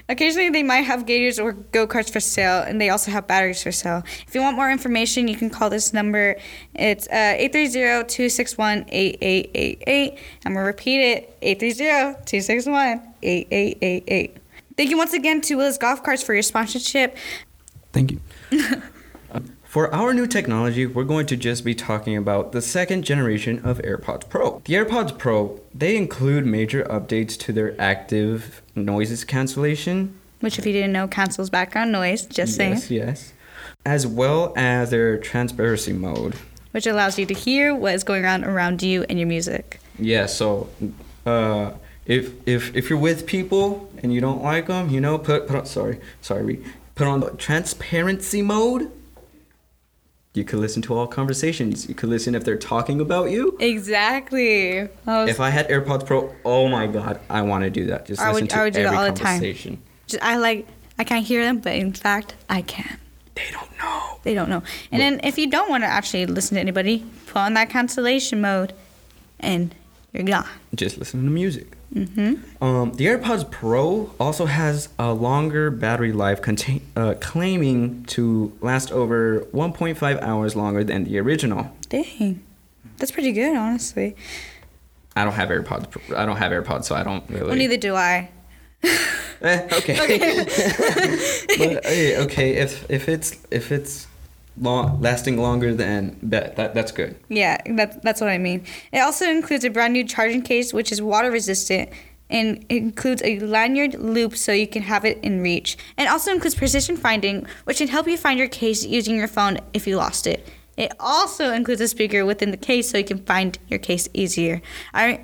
Occasionally, 0.10 0.50
they 0.50 0.64
might 0.64 0.82
have 0.82 1.06
gators 1.06 1.40
or 1.40 1.54
go 1.54 1.88
karts 1.88 2.12
for 2.12 2.20
sale, 2.20 2.62
and 2.62 2.82
they 2.82 2.90
also 2.90 3.10
have 3.10 3.26
batteries 3.26 3.64
for 3.64 3.72
sale. 3.72 4.04
If 4.28 4.36
you 4.36 4.42
want 4.42 4.58
more 4.58 4.70
information, 4.70 5.30
you 5.30 5.38
can 5.38 5.50
call 5.50 5.70
this 5.70 5.94
number. 5.94 6.36
It's 6.76 7.08
uh, 7.08 7.36
830 7.38 8.10
261 8.10 8.86
8888. 8.90 10.20
I'm 10.46 10.54
going 10.54 10.64
to 10.64 10.68
repeat 10.68 11.00
it 11.00 11.38
830 11.42 12.26
261 12.26 13.14
8888. 13.24 14.38
Thank 14.76 14.90
you 14.90 14.98
once 14.98 15.14
again 15.14 15.40
to 15.40 15.56
Willis 15.56 15.78
Golf 15.78 16.04
Carts 16.04 16.22
for 16.22 16.34
your 16.34 16.44
sponsorship. 16.44 17.16
Thank 17.94 18.12
you. 18.12 18.20
For 19.64 19.94
our 19.94 20.14
new 20.14 20.28
technology, 20.28 20.86
we're 20.86 21.04
going 21.04 21.26
to 21.28 21.36
just 21.36 21.66
be 21.66 21.76
talking 21.76 22.16
about 22.16 22.54
the 22.54 22.62
second 22.62 23.04
generation 23.04 23.60
of 23.66 23.80
AirPods 23.80 24.30
Pro. 24.30 24.62
The 24.64 24.76
AirPods 24.76 25.18
Pro, 25.18 25.60
they 25.76 25.98
include 25.98 26.46
major 26.46 26.84
updates 26.86 27.38
to 27.40 27.52
their 27.52 27.80
active 27.80 28.62
noises 28.76 29.26
cancellation, 29.26 30.18
Which, 30.40 30.58
if 30.58 30.66
you 30.66 30.72
didn't 30.72 30.94
know, 30.94 31.08
cancels 31.08 31.50
background 31.50 31.92
noise. 31.92 32.26
Just 32.26 32.56
saying. 32.56 32.74
Yes, 32.74 32.92
yes. 32.92 33.34
As 33.86 34.08
well 34.08 34.54
as 34.56 34.90
their 34.90 35.18
transparency 35.18 35.94
mode. 35.94 36.36
Which 36.72 36.88
allows 36.88 37.20
you 37.20 37.26
to 37.26 37.34
hear 37.34 37.76
what 37.76 37.94
is 37.94 38.04
going 38.04 38.26
on 38.26 38.46
around 38.46 38.82
you 38.82 39.06
and 39.10 39.20
your 39.20 39.28
music. 39.28 39.80
Yeah, 40.00 40.28
so 40.28 40.70
uh, 41.26 41.72
if 42.06 42.32
if 42.48 42.76
if 42.76 42.90
you're 42.90 43.00
with 43.00 43.28
people 43.28 43.92
and 44.02 44.14
you 44.14 44.22
don't 44.22 44.42
like 44.42 44.68
them, 44.68 44.90
you 44.90 45.02
know, 45.02 45.18
put 45.18 45.48
put 45.48 45.58
on, 45.58 45.66
sorry 45.66 46.00
sorry 46.22 46.64
put 46.98 47.08
on 47.08 47.20
the 47.20 47.30
transparency 47.32 48.42
mode. 48.42 48.92
You 50.34 50.44
could 50.44 50.60
listen 50.60 50.82
to 50.84 50.94
all 50.96 51.08
conversations. 51.08 51.88
You 51.88 51.96
could 51.96 52.10
listen 52.10 52.36
if 52.36 52.44
they're 52.44 52.58
talking 52.58 53.00
about 53.00 53.30
you. 53.32 53.56
Exactly. 53.60 54.82
I 54.82 54.88
was- 55.06 55.30
If 55.30 55.40
I 55.40 55.50
had 55.52 55.68
AirPods 55.70 56.06
Pro, 56.06 56.34
oh 56.44 56.68
my 56.68 56.88
god, 56.88 57.20
I 57.30 57.42
want 57.44 57.64
to 57.64 57.70
do 57.70 57.86
that. 57.88 58.06
Just 58.08 58.22
I 58.22 58.30
listen 58.30 58.44
would- 58.44 58.50
to 58.52 58.58
I 58.60 58.64
would 58.64 58.74
do 58.74 58.80
that 58.84 58.88
every 58.88 58.98
all 58.98 59.06
the 59.06 59.20
time. 59.20 59.42
just, 60.08 60.24
I 60.24 60.38
like 60.38 60.68
I 61.00 61.04
can't 61.04 61.26
hear 61.26 61.44
them, 61.44 61.60
but 61.60 61.76
in 61.76 61.94
fact 61.94 62.34
I 62.50 62.62
can. 62.64 62.98
They 63.36 63.44
don't 63.52 63.78
know. 63.78 64.20
They 64.24 64.34
don't 64.34 64.50
know. 64.50 64.64
And 64.92 65.00
then 65.00 65.22
if 65.24 65.38
you 65.38 65.48
don't 65.50 65.70
want 65.70 65.84
to 65.84 65.88
actually 65.88 66.26
listen 66.26 66.56
to 66.56 66.62
anybody, 66.62 67.06
put 67.28 67.38
on 67.38 67.54
that 67.54 67.70
cancellation 67.70 68.42
mode, 68.42 68.74
and 69.40 69.74
you're 70.12 70.24
gone. 70.24 70.48
Just 70.74 70.98
listen 70.98 71.24
to 71.24 71.30
music. 71.30 71.77
Mm-hmm. 71.98 72.64
Um, 72.64 72.94
the 72.94 73.06
AirPods 73.06 73.50
Pro 73.50 74.12
also 74.20 74.46
has 74.46 74.90
a 75.00 75.14
longer 75.14 75.72
battery 75.72 76.12
life, 76.12 76.42
contain, 76.42 76.86
uh, 76.96 77.16
claiming 77.20 78.04
to 78.06 78.56
last 78.62 78.92
over 78.92 79.42
1.5 79.54 80.22
hours 80.22 80.56
longer 80.56 80.84
than 80.84 81.06
the 81.06 81.18
original. 81.18 81.72
Dang, 81.90 82.44
that's 82.98 83.12
pretty 83.12 83.32
good, 83.32 83.56
honestly. 83.56 84.16
I 85.16 85.24
don't 85.24 85.34
have 85.34 85.50
AirPods. 85.50 86.16
I 86.16 86.26
don't 86.26 86.38
have 86.38 86.52
AirPods, 86.52 86.86
so 86.86 86.96
I 86.96 87.04
don't 87.04 87.28
really. 87.30 87.48
Well, 87.48 87.56
neither 87.56 87.78
do 87.78 87.96
I. 87.96 88.30
Eh, 89.42 89.68
okay. 89.72 89.98
but 91.58 91.86
hey, 91.86 92.18
okay, 92.24 92.54
if 92.54 92.90
if 92.90 93.10
it's 93.10 93.38
if 93.50 93.72
it's 93.72 94.08
long, 94.60 95.02
lasting 95.02 95.38
longer 95.38 95.74
than 95.74 96.18
that, 96.24 96.56
that 96.56 96.74
that's 96.74 96.92
good. 96.92 97.16
Yeah, 97.30 97.58
that, 97.76 98.02
that's 98.04 98.22
what 98.22 98.30
I 98.30 98.38
mean. 98.38 98.66
It 98.92 99.00
also 99.00 99.30
includes 99.30 99.64
a 99.64 99.70
brand 99.70 99.94
new 99.94 100.04
charging 100.04 100.42
case, 100.42 100.74
which 100.74 100.92
is 100.92 101.02
water 101.02 101.32
resistant, 101.32 101.90
and 102.30 102.66
it 102.70 102.78
includes 102.78 103.22
a 103.24 103.40
lanyard 103.40 103.96
loop 103.96 104.36
so 104.36 104.52
you 104.52 104.68
can 104.68 104.84
have 104.84 105.06
it 105.06 105.20
in 105.24 105.42
reach. 105.42 105.78
And 105.98 106.10
also 106.10 106.32
includes 106.32 106.56
precision 106.56 106.98
finding, 106.98 107.46
which 107.64 107.78
can 107.78 107.88
help 107.88 108.08
you 108.08 108.18
find 108.18 108.38
your 108.38 108.50
case 108.50 108.86
using 108.86 109.16
your 109.16 109.28
phone 109.28 109.60
if 109.74 109.88
you 109.88 109.98
lost 109.98 110.28
it. 110.28 110.48
It 110.76 110.92
also 111.00 111.52
includes 111.52 111.82
a 111.82 111.88
speaker 111.88 112.26
within 112.26 112.52
the 112.52 112.58
case 112.58 112.90
so 112.90 112.98
you 112.98 113.04
can 113.04 113.24
find 113.26 113.58
your 113.68 113.80
case 113.80 114.08
easier. 114.14 114.62
I 114.94 115.22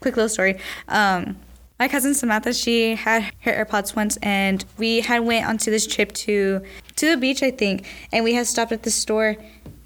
quick 0.00 0.16
little 0.16 0.28
story. 0.28 0.58
Um, 0.88 1.36
my 1.78 1.88
cousin 1.88 2.14
Samantha, 2.14 2.52
she 2.54 2.94
had 2.94 3.32
her 3.40 3.52
AirPods 3.64 3.94
once, 3.94 4.16
and 4.22 4.64
we 4.78 5.00
had 5.00 5.20
went 5.20 5.46
onto 5.46 5.70
this 5.70 5.86
trip 5.86 6.12
to 6.12 6.62
to 6.96 7.10
the 7.10 7.16
beach, 7.18 7.42
I 7.42 7.50
think, 7.50 7.86
and 8.12 8.24
we 8.24 8.32
had 8.34 8.46
stopped 8.46 8.72
at 8.72 8.82
the 8.82 8.90
store, 8.90 9.36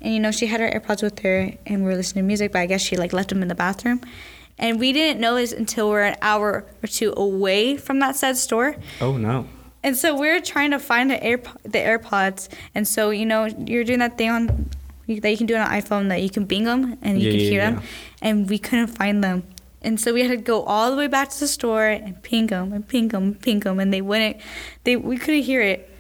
and 0.01 0.15
you 0.15 0.21
know 0.21 0.31
she 0.31 0.47
had 0.47 0.61
her 0.61 0.71
AirPods 0.71 1.03
with 1.03 1.19
her, 1.21 1.53
and 1.67 1.83
we 1.83 1.91
were 1.91 1.97
listening 1.97 2.25
to 2.25 2.27
music, 2.27 2.53
but 2.53 2.61
I 2.61 2.67
guess 2.67 2.81
she 2.81 2.97
like 2.97 3.13
left 3.13 3.31
them 3.31 3.43
in 3.43 3.49
the 3.49 3.55
bathroom, 3.57 4.01
and 4.59 4.79
we 4.79 4.93
didn't 4.93 5.21
notice 5.21 5.53
until 5.53 5.91
we're 5.91 6.03
an 6.05 6.17
hour 6.23 6.65
or 6.83 6.87
two 6.87 7.13
away 7.17 7.77
from 7.77 7.99
that 7.99 8.15
said 8.15 8.37
store, 8.37 8.77
Oh 9.01 9.17
no. 9.17 9.47
and 9.83 9.97
so 9.97 10.15
we 10.17 10.29
are 10.29 10.41
trying 10.41 10.71
to 10.71 10.79
find 10.79 11.11
the 11.11 11.17
AirPod, 11.17 11.63
the 11.65 11.79
AirPods, 11.79 12.49
and 12.75 12.87
so 12.87 13.11
you 13.11 13.27
know 13.27 13.47
you're 13.47 13.85
doing 13.85 13.99
that 13.99 14.17
thing 14.17 14.31
on 14.31 14.71
that 15.09 15.29
you 15.33 15.37
can 15.37 15.47
do 15.47 15.57
on 15.57 15.63
an 15.63 15.83
iPhone 15.83 16.09
that 16.11 16.23
you 16.23 16.31
can 16.31 16.45
bing 16.45 16.63
them 16.63 16.97
and 17.03 17.21
you 17.21 17.27
Yeah, 17.27 17.33
can 17.33 17.41
yeah, 17.41 17.51
hear 17.51 17.61
yeah. 17.63 17.71
them, 17.73 17.83
and 18.23 18.49
we 18.49 18.59
couldn't 18.61 18.87
find 18.87 19.25
them, 19.25 19.43
and 19.83 20.01
so 20.01 20.13
we 20.13 20.23
had 20.23 20.31
to 20.31 20.37
go 20.37 20.63
all 20.63 20.91
the 20.91 20.97
way 20.97 21.07
back 21.07 21.31
to 21.31 21.41
the 21.41 21.49
store 21.49 21.87
and 21.87 22.23
ping 22.23 22.49
them 22.49 22.73
and 22.73 22.87
ping 22.87 23.09
them 23.09 23.23
and 23.23 23.41
ping 23.41 23.61
them, 23.61 23.81
and 23.81 23.93
they 23.93 24.01
wouldn't, 24.01 24.37
they 24.85 24.97
we 24.97 25.17
couldn't 25.17 25.43
hear 25.43 25.63
it, 25.63 25.91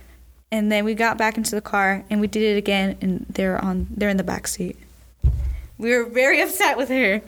and 0.51 0.71
then 0.71 0.85
we 0.85 0.95
got 0.95 1.16
back 1.16 1.37
into 1.37 1.55
the 1.55 1.61
car 1.61 2.05
and 2.11 2.21
we 2.21 2.27
did 2.27 2.43
it 2.43 2.59
again, 2.59 2.99
and 3.01 3.27
they're 3.31 3.62
on 3.62 3.87
they're 3.90 4.09
in 4.09 4.16
the 4.16 4.25
back 4.25 4.47
seat. 4.47 4.77
We 5.79 5.95
were 5.95 6.05
very 6.05 6.40
upset 6.43 6.77
with 6.77 6.88
her, 6.88 7.23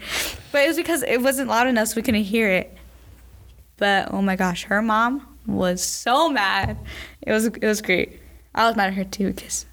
but 0.50 0.64
it 0.64 0.68
was 0.68 0.76
because 0.76 1.02
it 1.02 1.22
wasn't 1.22 1.48
loud 1.48 1.66
enough, 1.66 1.88
so 1.88 1.96
we 1.96 2.02
couldn't 2.02 2.24
hear 2.24 2.48
it. 2.50 2.76
But 3.78 4.12
oh 4.12 4.22
my 4.22 4.36
gosh, 4.36 4.64
her 4.64 4.82
mom 4.82 5.26
was 5.46 5.82
so 5.82 6.28
mad. 6.28 6.78
It 7.22 7.32
was 7.32 7.46
it 7.46 7.64
was 7.64 7.80
great. 7.80 8.20
I 8.54 8.66
was 8.66 8.76
mad 8.76 8.88
at 8.88 8.94
her 8.94 9.04
too 9.04 9.32
because 9.32 9.66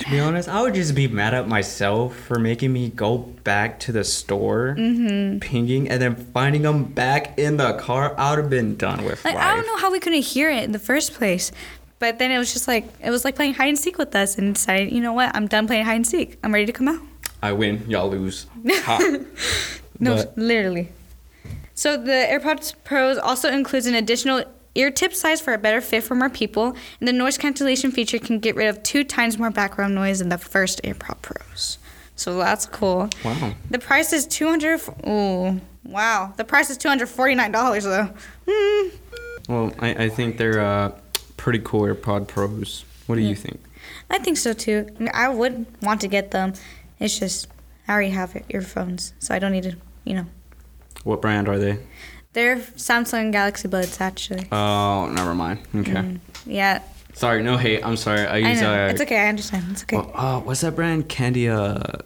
To 0.00 0.10
be 0.10 0.18
honest, 0.18 0.48
I 0.48 0.60
would 0.60 0.74
just 0.74 0.94
be 0.94 1.06
mad 1.08 1.34
at 1.34 1.46
myself 1.48 2.16
for 2.16 2.38
making 2.38 2.72
me 2.72 2.88
go 2.90 3.16
back 3.18 3.78
to 3.80 3.92
the 3.92 4.02
store, 4.04 4.74
Mm-hmm. 4.78 5.38
pinging, 5.38 5.88
and 5.88 6.02
then 6.02 6.16
finding 6.16 6.62
them 6.62 6.84
back 6.84 7.38
in 7.38 7.56
the 7.56 7.74
car. 7.74 8.14
I 8.18 8.30
would 8.30 8.38
have 8.40 8.50
been 8.50 8.76
done 8.76 9.04
with 9.04 9.24
like 9.24 9.34
life. 9.34 9.44
I 9.44 9.54
don't 9.54 9.66
know 9.66 9.76
how 9.78 9.92
we 9.92 10.00
couldn't 10.00 10.22
hear 10.24 10.50
it 10.50 10.64
in 10.64 10.72
the 10.72 10.78
first 10.80 11.14
place. 11.14 11.52
But 12.00 12.18
then 12.18 12.30
it 12.32 12.38
was 12.38 12.52
just 12.52 12.66
like 12.68 12.84
it 13.02 13.10
was 13.10 13.24
like 13.24 13.36
playing 13.36 13.54
hide 13.54 13.68
and 13.68 13.78
seek 13.78 13.96
with 13.98 14.14
us, 14.16 14.36
and 14.36 14.54
decided, 14.54 14.92
you 14.92 15.00
know 15.00 15.12
what? 15.12 15.34
I'm 15.34 15.46
done 15.46 15.66
playing 15.66 15.84
hide 15.84 15.94
and 15.94 16.06
seek. 16.06 16.38
I'm 16.42 16.52
ready 16.52 16.66
to 16.66 16.72
come 16.72 16.88
out. 16.88 17.00
I 17.40 17.52
win, 17.52 17.84
y'all 17.88 18.10
lose. 18.10 18.46
No, 20.00 20.16
But- 20.16 20.36
literally. 20.36 20.88
So 21.74 21.96
the 21.96 22.10
AirPods 22.12 22.74
Pros 22.84 23.16
also 23.16 23.48
includes 23.50 23.86
an 23.86 23.94
additional 23.94 24.44
ear 24.74 24.90
tip 24.90 25.14
size 25.14 25.40
for 25.40 25.52
a 25.52 25.58
better 25.58 25.80
fit 25.80 26.02
for 26.04 26.14
more 26.14 26.30
people, 26.30 26.76
and 27.00 27.08
the 27.08 27.12
noise 27.12 27.38
cancellation 27.38 27.90
feature 27.90 28.18
can 28.18 28.38
get 28.38 28.56
rid 28.56 28.68
of 28.68 28.82
two 28.82 29.04
times 29.04 29.38
more 29.38 29.50
background 29.50 29.94
noise 29.94 30.18
than 30.18 30.28
the 30.28 30.38
first 30.38 30.82
AirPod 30.82 31.22
Pros. 31.22 31.78
So 32.16 32.36
that's 32.38 32.66
cool. 32.66 33.08
Wow. 33.24 33.54
The 33.70 33.78
price 33.78 34.12
is 34.12 34.26
two 34.26 34.48
hundred. 34.48 34.80
Ooh, 35.06 35.60
wow. 35.84 36.32
The 36.36 36.44
price 36.44 36.70
is 36.70 36.76
two 36.76 36.88
hundred 36.88 37.08
forty 37.08 37.34
nine 37.34 37.52
dollars 37.52 37.84
though. 37.84 38.08
Hmm. 38.48 38.88
Well, 39.48 39.72
I, 39.78 40.04
I 40.04 40.08
think 40.08 40.38
they're 40.38 40.60
uh, 40.60 40.92
pretty 41.36 41.60
cool 41.64 41.82
AirPod 41.82 42.28
Pros. 42.28 42.84
What 43.06 43.16
do 43.16 43.20
you 43.20 43.34
think? 43.34 43.60
I 44.10 44.18
think 44.18 44.38
so 44.38 44.52
too. 44.52 44.86
I, 44.96 44.98
mean, 44.98 45.10
I 45.12 45.28
would 45.28 45.66
want 45.82 46.00
to 46.02 46.08
get 46.08 46.30
them. 46.30 46.54
It's 47.00 47.18
just 47.18 47.48
I 47.86 47.92
already 47.92 48.10
have 48.10 48.40
earphones, 48.48 49.12
so 49.18 49.34
I 49.34 49.38
don't 49.38 49.52
need 49.52 49.64
to. 49.64 49.76
You 50.04 50.14
know, 50.16 50.26
What 51.04 51.20
brand 51.22 51.48
are 51.48 51.58
they? 51.58 51.78
They're 52.34 52.56
Samsung 52.76 53.32
Galaxy 53.32 53.68
Buds 53.68 54.00
actually. 54.00 54.46
Oh, 54.52 55.08
never 55.12 55.34
mind. 55.34 55.60
Okay. 55.74 56.18
Yeah, 56.46 56.82
Sorry, 57.14 57.42
no 57.42 57.56
hate. 57.56 57.80
I'm 57.86 57.96
sorry. 57.96 58.26
I 58.26 58.36
use. 58.38 58.58
I 58.58 58.60
know. 58.62 58.84
uh, 58.86 58.88
it's 58.88 59.00
okay. 59.00 59.18
I 59.18 59.28
understand. 59.28 59.64
It's 59.70 59.82
okay. 59.84 59.96
Well, 59.96 60.10
uh, 60.14 60.40
what's 60.40 60.60
that 60.62 60.74
brand? 60.74 61.08
Candia. 61.08 62.00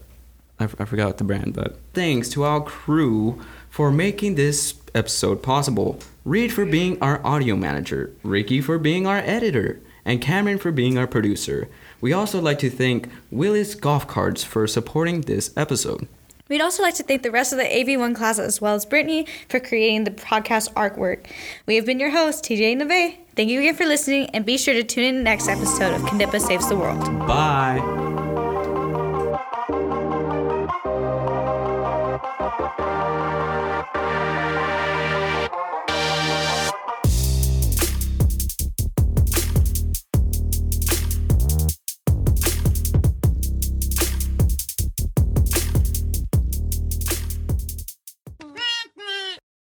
I, 0.61 0.65
f- 0.65 0.81
I 0.81 0.85
forgot 0.85 1.17
the 1.19 1.25
brand, 1.25 1.55
but 1.55 1.79
thanks 1.95 2.29
to 2.31 2.43
our 2.43 2.61
crew 2.63 3.41
for 3.71 3.91
making 3.91 4.35
this 4.35 4.75
episode 4.95 5.43
possible. 5.43 5.99
Reed 6.25 6.53
for 6.53 6.67
being 6.67 7.01
our 7.01 7.25
audio 7.27 7.57
manager, 7.57 8.13
Ricky 8.23 8.61
for 8.61 8.79
being 8.79 9.07
our 9.07 9.19
editor, 9.19 9.81
and 10.05 10.21
Cameron 10.21 10.59
for 10.59 10.73
being 10.73 10.99
our 10.99 11.07
producer. 11.07 11.69
We 12.01 12.13
also 12.13 12.41
like 12.41 12.59
to 12.59 12.71
thank 12.71 13.09
Willis 13.31 13.75
Golf 13.75 14.07
Carts 14.07 14.45
for 14.45 14.67
supporting 14.67 15.23
this 15.23 15.53
episode. 15.57 16.07
We'd 16.49 16.61
also 16.61 16.83
like 16.83 16.95
to 16.95 17.03
thank 17.03 17.23
the 17.23 17.31
rest 17.31 17.53
of 17.53 17.59
the 17.59 17.65
AV1 17.65 18.15
class 18.15 18.39
as 18.39 18.61
well 18.61 18.75
as 18.75 18.87
Brittany 18.87 19.27
for 19.49 19.61
creating 19.61 20.05
the 20.05 20.11
podcast 20.11 20.73
artwork. 20.73 21.27
We 21.67 21.77
have 21.77 21.87
been 21.87 22.01
your 22.01 22.11
hosts, 22.11 22.47
TJ 22.47 22.77
Neve. 22.77 23.17
Thank 23.37 23.51
you 23.51 23.61
again 23.61 23.75
for 23.75 23.87
listening, 23.87 24.31
and 24.31 24.45
be 24.45 24.59
sure 24.59 24.75
to 24.75 24.83
tune 24.83 25.05
in 25.05 25.23
next 25.23 25.49
episode 25.49 25.95
of 25.95 26.03
Knippa 26.03 26.41
Saves 26.41 26.69
the 26.69 26.77
World. 26.77 27.05
Bye. 27.27 28.28